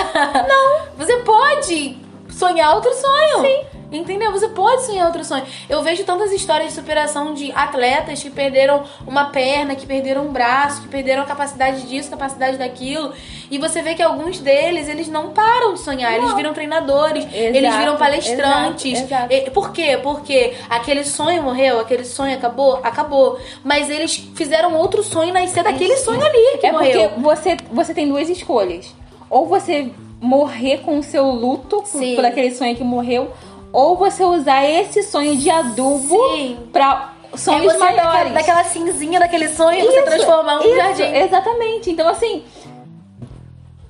Não. 0.48 0.87
Você 0.96 1.16
pode 1.18 1.98
sonhar 2.30 2.74
outro 2.74 2.92
sonho. 2.94 3.40
Sim. 3.42 3.66
Entendeu? 3.92 4.31
Você 4.33 4.48
pode 4.48 4.85
sonhar 4.87 5.07
outro 5.07 5.24
sonho. 5.24 5.44
Eu 5.68 5.83
vejo 5.83 6.05
tantas 6.05 6.31
histórias 6.33 6.68
de 6.68 6.74
superação 6.74 7.35
de 7.35 7.50
atletas 7.53 8.22
que 8.22 8.31
perderam 8.31 8.85
uma 9.07 9.26
perna, 9.26 9.74
que 9.74 9.85
perderam 9.87 10.26
um 10.26 10.33
braço, 10.33 10.83
que 10.83 10.88
perderam 10.88 11.22
a 11.22 11.26
capacidade 11.26 11.83
disso, 11.88 12.09
capacidade 12.09 12.57
daquilo. 12.57 13.12
E 13.50 13.59
você 13.59 13.83
vê 13.83 13.94
que 13.94 14.03
alguns 14.03 14.38
deles, 14.38 14.88
eles 14.88 15.09
não 15.09 15.31
param 15.31 15.74
de 15.74 15.81
sonhar. 15.81 16.12
Eles 16.14 16.29
Não. 16.29 16.37
viram 16.37 16.53
treinadores, 16.55 17.26
eles 17.33 17.62
Exato, 17.64 17.79
viram 17.79 17.96
palestrantes. 17.96 18.92
exato, 18.98 19.33
exato. 19.33 19.33
E- 19.48 19.50
Por 19.50 19.72
quê? 19.72 19.98
Porque 20.00 20.55
aquele 20.68 21.05
sonho 21.05 21.42
morreu, 21.42 21.81
aquele 21.81 22.05
sonho 22.05 22.35
acabou, 22.37 22.76
acabou. 22.85 23.38
Mas 23.64 23.90
eles 23.90 24.14
fizeram 24.37 24.74
outro 24.74 25.03
sonho 25.03 25.33
nascer 25.35 25.64
daquele 25.64 25.94
Isso. 25.94 26.05
sonho 26.05 26.24
ali 26.24 26.59
que 26.59 26.66
É 26.66 26.72
morreu. 26.72 27.09
porque 27.11 27.20
você, 27.22 27.57
você 27.72 27.92
tem 27.94 28.09
duas 28.09 28.29
escolhas. 28.29 28.94
Ou 29.29 29.46
você 29.46 29.90
morrer 30.20 30.79
com 30.79 30.98
o 30.98 31.03
seu 31.03 31.24
luto 31.31 31.83
por, 31.90 32.00
por 32.16 32.24
aquele 32.26 32.55
sonho 32.55 32.76
que 32.76 32.85
morreu, 32.85 33.31
ou 33.72 33.96
você 33.96 34.24
usar 34.24 34.64
esse 34.68 35.02
sonho 35.02 35.37
de 35.37 35.50
adubo 35.50 36.16
Sim. 36.35 36.59
pra 36.72 37.12
É 37.33 37.37
sonhos 37.37 37.72
você, 37.72 37.78
maiores. 37.78 38.33
daquela 38.33 38.64
cinzinha 38.64 39.18
daquele 39.20 39.48
sonho, 39.48 39.85
você 39.85 39.98
Isso, 39.98 40.04
transformar 40.04 40.56
num 40.56 40.64
isso, 40.64 40.76
jardim. 40.76 41.14
Exatamente. 41.14 41.90
Então, 41.90 42.09
assim, 42.09 42.44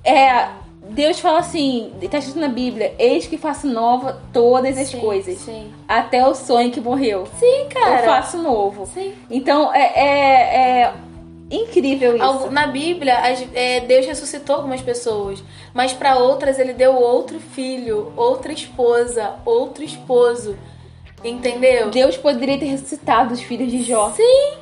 é, 0.03 0.47
Deus 0.89 1.19
fala 1.19 1.39
assim, 1.39 1.93
tá 2.09 2.17
escrito 2.17 2.39
na 2.39 2.47
Bíblia, 2.49 2.93
eis 2.99 3.25
que 3.27 3.37
faço 3.37 3.65
nova 3.67 4.21
todas 4.33 4.77
as 4.77 4.89
Sim, 4.89 4.99
coisas. 4.99 5.37
Sim. 5.39 5.71
Até 5.87 6.25
o 6.27 6.35
sonho 6.35 6.71
que 6.71 6.81
morreu. 6.81 7.27
Sim, 7.39 7.67
cara. 7.69 8.01
Eu 8.01 8.05
faço 8.05 8.37
novo. 8.37 8.85
Sim. 8.85 9.13
Então 9.29 9.73
é, 9.73 9.91
é, 9.95 10.81
é 10.81 10.93
incrível 11.51 12.15
isso. 12.15 12.49
Na 12.49 12.67
Bíblia, 12.67 13.15
é, 13.53 13.81
Deus 13.81 14.05
ressuscitou 14.05 14.55
algumas 14.55 14.81
pessoas, 14.81 15.43
mas 15.73 15.93
para 15.93 16.17
outras 16.17 16.57
ele 16.57 16.73
deu 16.73 16.95
outro 16.95 17.39
filho, 17.39 18.13
outra 18.15 18.51
esposa, 18.51 19.35
outro 19.45 19.83
esposo. 19.83 20.57
Entendeu? 21.23 21.89
Deus 21.89 22.17
poderia 22.17 22.57
ter 22.57 22.65
ressuscitado 22.65 23.33
os 23.33 23.41
filhos 23.41 23.69
de 23.69 23.83
Jó. 23.83 24.11
Sim, 24.15 24.53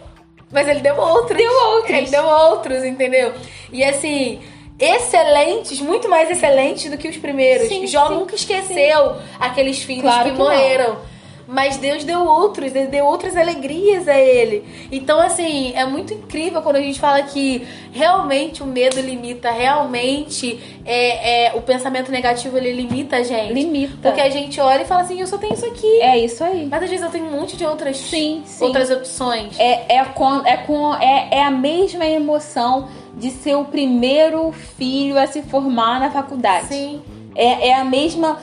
mas 0.51 0.67
ele 0.67 0.81
deu 0.81 0.97
outros. 0.97 1.37
Deu 1.37 1.51
outros. 1.51 1.97
Ele 1.97 2.09
deu 2.09 2.25
outros, 2.25 2.83
entendeu? 2.83 3.33
E 3.71 3.83
assim, 3.83 4.41
excelentes, 4.79 5.79
muito 5.79 6.09
mais 6.09 6.29
excelentes 6.29 6.89
do 6.89 6.97
que 6.97 7.07
os 7.07 7.17
primeiros. 7.17 7.67
Sim, 7.67 7.85
Jó 7.85 8.07
sim, 8.07 8.13
nunca 8.15 8.35
esqueceu 8.35 9.15
aqueles 9.39 9.81
filhos 9.83 10.03
Claro 10.03 10.31
que, 10.31 10.31
que 10.31 10.37
não. 10.37 11.08
Mas 11.51 11.77
Deus 11.77 12.03
deu 12.03 12.23
outros, 12.23 12.75
ele 12.75 12.85
deu 12.85 13.03
outras 13.05 13.35
alegrias 13.35 14.07
a 14.07 14.15
ele. 14.15 14.63
Então, 14.91 15.19
assim, 15.19 15.73
é 15.75 15.83
muito 15.83 16.13
incrível 16.13 16.61
quando 16.61 16.75
a 16.75 16.81
gente 16.81 16.99
fala 16.99 17.23
que 17.23 17.67
realmente 17.91 18.61
o 18.61 18.67
medo 18.67 19.01
limita, 19.01 19.49
realmente 19.49 20.59
é, 20.85 21.47
é, 21.47 21.55
o 21.55 21.61
pensamento 21.61 22.11
negativo 22.11 22.55
ele 22.55 22.71
limita 22.71 23.17
a 23.17 23.23
gente. 23.23 23.51
Limita. 23.51 23.97
Porque 23.99 24.21
a 24.21 24.29
gente 24.29 24.61
olha 24.61 24.83
e 24.83 24.85
fala 24.85 25.01
assim, 25.01 25.19
eu 25.19 25.25
só 25.25 25.39
tenho 25.39 25.55
isso 25.55 25.65
aqui. 25.65 26.01
É 26.01 26.19
isso 26.19 26.43
aí. 26.43 26.67
Mas 26.69 26.83
às 26.83 26.89
vezes 26.89 27.03
eu 27.03 27.11
tenho 27.11 27.25
um 27.25 27.31
monte 27.31 27.57
de 27.57 27.65
outras, 27.65 27.97
Sim, 27.97 28.43
sim. 28.45 28.63
outras 28.63 28.91
opções. 28.91 29.59
É, 29.59 29.95
é, 29.97 30.05
com, 30.05 30.45
é, 30.45 30.57
com, 30.57 30.93
é, 30.93 31.29
é 31.31 31.43
a 31.43 31.49
mesma 31.49 32.05
emoção 32.05 32.89
de 33.17 33.31
ser 33.31 33.55
o 33.55 33.65
primeiro 33.65 34.51
filho 34.51 35.17
a 35.17 35.25
se 35.25 35.41
formar 35.41 35.99
na 35.99 36.11
faculdade. 36.11 36.67
Sim. 36.67 37.01
É, 37.35 37.69
é 37.69 37.73
a 37.73 37.83
mesma. 37.83 38.37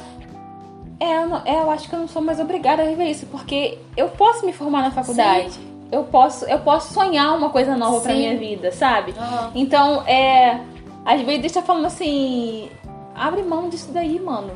É, 0.98 1.16
eu 1.22 1.28
não- 1.28 1.42
é, 1.44 1.61
eu 1.61 1.70
acho 1.70 1.88
que 1.88 1.94
eu 1.94 1.98
não 2.00 2.09
sou 2.09 2.22
mais 2.22 2.40
obrigada 2.40 2.82
a 2.82 2.87
viver 2.87 3.04
isso, 3.11 3.26
porque 3.26 3.78
eu 3.96 4.09
posso 4.09 4.46
me 4.46 4.52
formar 4.52 4.82
na 4.82 4.90
faculdade. 4.90 5.59
Eu 5.92 6.04
posso, 6.04 6.44
eu 6.46 6.59
posso 6.61 6.92
sonhar 6.92 7.37
uma 7.37 7.50
coisa 7.50 7.76
nova 7.76 8.00
pra 8.00 8.12
Sim. 8.12 8.18
minha 8.18 8.37
vida, 8.37 8.72
sabe? 8.72 9.14
Aham. 9.16 9.52
Então, 9.54 10.02
é. 10.06 10.59
Às 11.04 11.20
vezes 11.20 11.40
Deus 11.42 11.52
tá 11.52 11.62
falando 11.62 11.87
assim. 11.87 12.68
Abre 13.14 13.42
mão 13.42 13.68
disso 13.68 13.90
daí, 13.92 14.18
mano. 14.18 14.50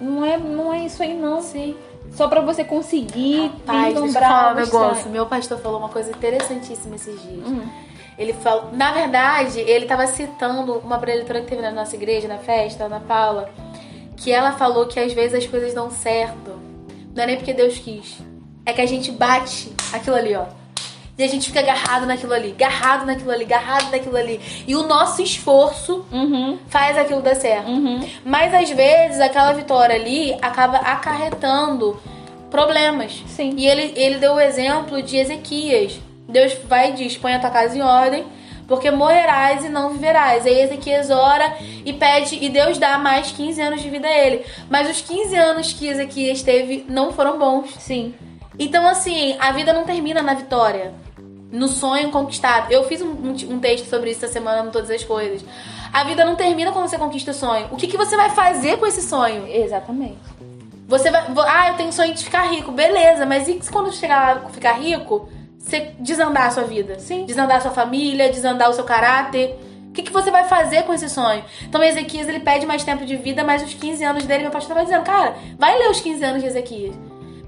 Não 0.00 0.24
é, 0.24 0.38
não 0.38 0.72
é 0.72 0.84
isso 0.86 1.02
aí, 1.02 1.14
não. 1.14 1.40
Sim. 1.42 1.74
Só 2.12 2.28
pra 2.28 2.40
você 2.40 2.64
conseguir 2.64 3.50
Pai, 3.66 3.86
deixa 3.86 3.98
eu 3.98 4.02
vislumbrar 4.04 4.30
falar 4.30 4.52
um 4.52 4.56
negócio. 4.56 5.10
Meu 5.10 5.26
pastor 5.26 5.58
falou 5.58 5.78
uma 5.78 5.88
coisa 5.88 6.10
interessantíssima 6.10 6.94
esses 6.96 7.20
dias. 7.22 7.46
Hum. 7.46 7.62
Ele 8.16 8.32
falou, 8.32 8.70
na 8.72 8.92
verdade, 8.92 9.60
ele 9.60 9.84
estava 9.84 10.06
citando 10.06 10.78
uma 10.78 10.98
preletora 10.98 11.40
que 11.40 11.46
teve 11.48 11.62
na 11.62 11.70
nossa 11.70 11.94
igreja, 11.94 12.26
na 12.26 12.38
festa, 12.38 12.84
Ana 12.84 13.00
Paula, 13.00 13.48
que 14.18 14.30
ela 14.32 14.52
falou 14.52 14.86
que 14.86 14.98
às 14.98 15.12
vezes 15.12 15.34
as 15.34 15.46
coisas 15.46 15.74
dão 15.74 15.90
certo. 15.90 16.58
Não 17.14 17.24
é 17.24 17.26
nem 17.26 17.36
porque 17.36 17.52
Deus 17.52 17.78
quis. 17.78 18.18
É 18.64 18.72
que 18.72 18.80
a 18.80 18.86
gente 18.86 19.10
bate 19.10 19.72
aquilo 19.92 20.16
ali, 20.16 20.34
ó. 20.34 20.44
E 21.16 21.24
a 21.24 21.26
gente 21.26 21.46
fica 21.46 21.58
agarrado 21.58 22.06
naquilo 22.06 22.32
ali, 22.32 22.52
agarrado 22.52 23.04
naquilo 23.04 23.32
ali, 23.32 23.42
agarrado 23.44 23.90
naquilo 23.90 24.16
ali. 24.16 24.40
E 24.68 24.76
o 24.76 24.86
nosso 24.86 25.20
esforço 25.20 26.04
Uhum, 26.12 26.58
faz 26.68 26.96
aquilo 26.96 27.20
dar 27.20 27.34
certo. 27.34 27.68
uhum. 27.68 28.08
Mas 28.24 28.54
às 28.54 28.70
vezes 28.70 29.20
aquela 29.20 29.52
vitória 29.52 29.96
ali 29.96 30.36
acaba 30.40 30.76
acarretando 30.78 31.98
problemas. 32.50 33.24
Sim. 33.26 33.52
E 33.56 33.66
ele, 33.66 33.92
ele 33.96 34.18
deu 34.18 34.34
o 34.34 34.40
exemplo 34.40 35.02
de 35.02 35.16
Ezequias. 35.16 35.98
Deus 36.28 36.54
vai 36.68 36.90
e 36.90 36.92
diz: 36.92 37.16
põe 37.16 37.34
a 37.34 37.40
tua 37.40 37.50
casa 37.50 37.76
em 37.76 37.82
ordem, 37.82 38.24
porque 38.68 38.90
morrerás 38.90 39.64
e 39.64 39.68
não 39.70 39.90
viverás. 39.90 40.44
Aí 40.46 40.60
Ezequias 40.60 41.10
ora 41.10 41.56
e 41.84 41.92
pede, 41.94 42.38
e 42.44 42.50
Deus 42.50 42.76
dá 42.78 42.98
mais 42.98 43.32
15 43.32 43.60
anos 43.60 43.82
de 43.82 43.88
vida 43.88 44.06
a 44.06 44.12
ele. 44.12 44.44
Mas 44.68 44.88
os 44.90 45.00
15 45.00 45.34
anos 45.34 45.72
que 45.72 45.88
Ezequias 45.88 46.42
teve 46.42 46.84
não 46.88 47.10
foram 47.12 47.38
bons. 47.38 47.74
Sim. 47.78 48.14
Então, 48.58 48.86
assim, 48.86 49.36
a 49.40 49.52
vida 49.52 49.72
não 49.72 49.84
termina 49.84 50.20
na 50.20 50.34
vitória. 50.34 50.92
No 51.50 51.66
sonho 51.66 52.10
conquistado. 52.10 52.70
Eu 52.70 52.84
fiz 52.84 53.00
um, 53.00 53.10
um- 53.10 53.58
texto 53.58 53.86
sobre 53.86 54.10
isso 54.10 54.22
essa 54.22 54.34
semana 54.34 54.62
no 54.62 54.70
Todas 54.70 54.90
as 54.90 55.02
Coisas. 55.02 55.42
A 55.90 56.04
vida 56.04 56.22
não 56.22 56.36
termina 56.36 56.70
quando 56.70 56.88
você 56.88 56.98
conquista 56.98 57.30
o 57.30 57.34
sonho. 57.34 57.68
O 57.70 57.76
que, 57.76 57.86
que 57.86 57.96
você 57.96 58.16
vai 58.16 58.28
fazer 58.30 58.76
com 58.76 58.86
esse 58.86 59.00
sonho? 59.00 59.46
Exatamente. 59.48 60.18
Você 60.86 61.10
vai. 61.10 61.24
Ah, 61.46 61.68
eu 61.70 61.74
tenho 61.76 61.90
sonho 61.90 62.12
de 62.12 62.22
ficar 62.22 62.50
rico. 62.50 62.70
Beleza, 62.70 63.24
mas 63.24 63.48
e 63.48 63.58
se 63.62 63.72
quando 63.72 63.90
chegar 63.92 64.42
lá 64.42 64.48
ficar 64.50 64.72
rico, 64.72 65.26
você 65.58 65.92
desandar 65.98 66.46
a 66.46 66.50
sua 66.50 66.64
vida? 66.64 66.98
Sim. 66.98 67.24
Desandar 67.26 67.58
a 67.58 67.60
sua 67.60 67.72
família, 67.72 68.30
desandar 68.30 68.70
o 68.70 68.72
seu 68.72 68.84
caráter. 68.84 69.58
O 69.88 69.92
que, 69.92 70.02
que 70.02 70.12
você 70.12 70.30
vai 70.30 70.44
fazer 70.44 70.84
com 70.84 70.94
esse 70.94 71.08
sonho? 71.08 71.44
Então, 71.64 71.82
Ezequias, 71.82 72.28
ele 72.28 72.40
pede 72.40 72.64
mais 72.66 72.84
tempo 72.84 73.04
de 73.04 73.16
vida, 73.16 73.42
mas 73.42 73.62
os 73.62 73.74
15 73.74 74.04
anos 74.04 74.24
dele, 74.24 74.44
meu 74.44 74.52
pastor 74.52 74.74
vai 74.74 74.84
dizendo, 74.84 75.02
cara, 75.02 75.34
vai 75.58 75.76
ler 75.76 75.90
os 75.90 76.00
15 76.00 76.24
anos 76.24 76.42
de 76.42 76.48
Ezequias. 76.48 76.94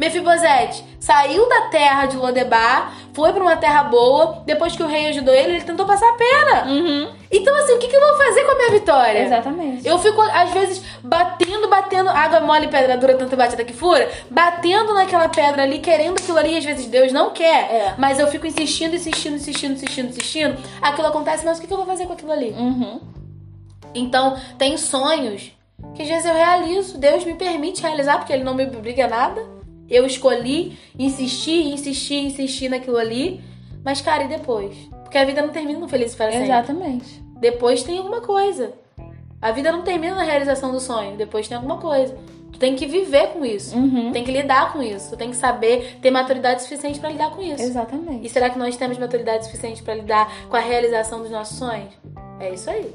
Mefibosete 0.00 0.82
saiu 0.98 1.46
da 1.46 1.68
terra 1.68 2.06
de 2.06 2.16
Lodebar, 2.16 2.90
foi 3.12 3.34
pra 3.34 3.42
uma 3.42 3.56
terra 3.58 3.82
boa, 3.84 4.42
depois 4.46 4.74
que 4.74 4.82
o 4.82 4.86
rei 4.86 5.08
ajudou 5.08 5.34
ele, 5.34 5.56
ele 5.56 5.64
tentou 5.64 5.84
passar 5.84 6.08
a 6.08 6.14
pena. 6.14 6.64
Uhum. 6.72 7.12
Então, 7.30 7.54
assim, 7.56 7.74
o 7.74 7.78
que, 7.78 7.86
que 7.86 7.94
eu 7.94 8.00
vou 8.00 8.16
fazer 8.16 8.44
com 8.44 8.52
a 8.52 8.54
minha 8.54 8.70
vitória? 8.70 9.18
Exatamente. 9.24 9.86
Eu 9.86 9.98
fico, 9.98 10.18
às 10.22 10.50
vezes, 10.52 10.82
batendo, 11.02 11.68
batendo, 11.68 12.08
água 12.08 12.40
mole, 12.40 12.68
pedra 12.68 12.96
dura, 12.96 13.14
tanto 13.14 13.36
bate 13.36 13.52
até 13.52 13.62
que 13.62 13.74
fura, 13.74 14.10
batendo 14.30 14.94
naquela 14.94 15.28
pedra 15.28 15.64
ali, 15.64 15.80
querendo 15.80 16.18
aquilo 16.18 16.38
ali, 16.38 16.56
às 16.56 16.64
vezes 16.64 16.86
Deus 16.86 17.12
não 17.12 17.30
quer, 17.30 17.70
É. 17.70 17.94
mas 17.98 18.18
eu 18.18 18.26
fico 18.28 18.46
insistindo, 18.46 18.96
insistindo, 18.96 19.36
insistindo, 19.36 19.74
insistindo, 19.74 20.08
insistindo, 20.08 20.56
aquilo 20.80 21.08
acontece, 21.08 21.44
mas 21.44 21.58
o 21.58 21.60
que 21.60 21.66
que 21.66 21.72
eu 21.74 21.76
vou 21.76 21.86
fazer 21.86 22.06
com 22.06 22.14
aquilo 22.14 22.32
ali? 22.32 22.52
Uhum. 22.52 23.00
Então, 23.94 24.34
tem 24.56 24.78
sonhos 24.78 25.52
que 25.94 26.02
às 26.02 26.08
vezes 26.08 26.24
eu 26.24 26.34
realizo, 26.34 26.96
Deus 26.98 27.22
me 27.24 27.34
permite 27.34 27.82
realizar, 27.82 28.16
porque 28.18 28.32
Ele 28.32 28.44
não 28.44 28.54
me 28.54 28.64
obriga 28.64 29.04
a 29.04 29.08
nada, 29.08 29.59
eu 29.90 30.06
escolhi 30.06 30.78
insistir, 30.98 31.66
insistir, 31.66 32.26
insistir 32.26 32.68
naquilo 32.68 32.96
ali, 32.96 33.40
mas, 33.84 34.00
cara, 34.00 34.24
e 34.24 34.28
depois? 34.28 34.74
Porque 35.02 35.18
a 35.18 35.24
vida 35.24 35.42
não 35.42 35.48
termina 35.48 35.78
no 35.78 35.88
feliz 35.88 36.14
para 36.14 36.30
sempre. 36.30 36.46
Exatamente. 36.46 37.22
Depois 37.40 37.82
tem 37.82 37.98
alguma 37.98 38.20
coisa. 38.20 38.72
A 39.40 39.50
vida 39.50 39.72
não 39.72 39.82
termina 39.82 40.14
na 40.14 40.22
realização 40.22 40.70
do 40.70 40.78
sonho. 40.78 41.16
Depois 41.16 41.48
tem 41.48 41.56
alguma 41.56 41.78
coisa. 41.78 42.16
Tu 42.52 42.58
tem 42.58 42.76
que 42.76 42.86
viver 42.86 43.28
com 43.28 43.44
isso. 43.44 43.76
Uhum. 43.76 44.12
Tem 44.12 44.22
que 44.22 44.30
lidar 44.30 44.72
com 44.72 44.82
isso. 44.82 45.10
Tu 45.10 45.16
tem 45.16 45.30
que 45.30 45.36
saber 45.36 45.98
ter 46.02 46.10
maturidade 46.10 46.62
suficiente 46.62 47.00
pra 47.00 47.10
lidar 47.10 47.30
com 47.30 47.42
isso. 47.42 47.62
Exatamente. 47.62 48.26
E 48.26 48.28
será 48.28 48.50
que 48.50 48.58
nós 48.58 48.76
temos 48.76 48.98
maturidade 48.98 49.46
suficiente 49.46 49.82
pra 49.82 49.94
lidar 49.94 50.30
com 50.48 50.56
a 50.56 50.60
realização 50.60 51.20
dos 51.20 51.30
nossos 51.30 51.58
sonhos? 51.58 51.92
É 52.38 52.52
isso 52.52 52.68
aí. 52.68 52.94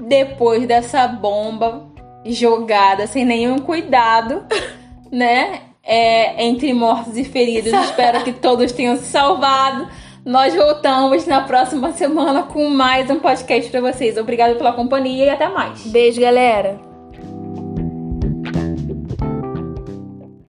Depois 0.00 0.66
dessa 0.66 1.06
bomba 1.06 1.86
jogada 2.24 3.06
sem 3.06 3.24
nenhum 3.24 3.58
cuidado, 3.58 4.44
né? 5.12 5.60
É, 5.86 6.44
entre 6.44 6.72
mortos 6.74 7.16
e 7.16 7.24
feridos, 7.24 7.72
espero 7.84 8.24
que 8.24 8.32
todos 8.32 8.72
tenham 8.72 8.96
se 8.96 9.04
salvado. 9.04 9.88
Nós 10.24 10.54
voltamos 10.56 11.24
na 11.24 11.42
próxima 11.42 11.92
semana 11.92 12.42
com 12.42 12.68
mais 12.68 13.08
um 13.08 13.20
podcast 13.20 13.70
pra 13.70 13.80
vocês. 13.80 14.16
Obrigada 14.16 14.56
pela 14.56 14.72
companhia 14.72 15.26
e 15.26 15.30
até 15.30 15.48
mais. 15.48 15.86
Beijo, 15.86 16.20
galera. 16.20 16.85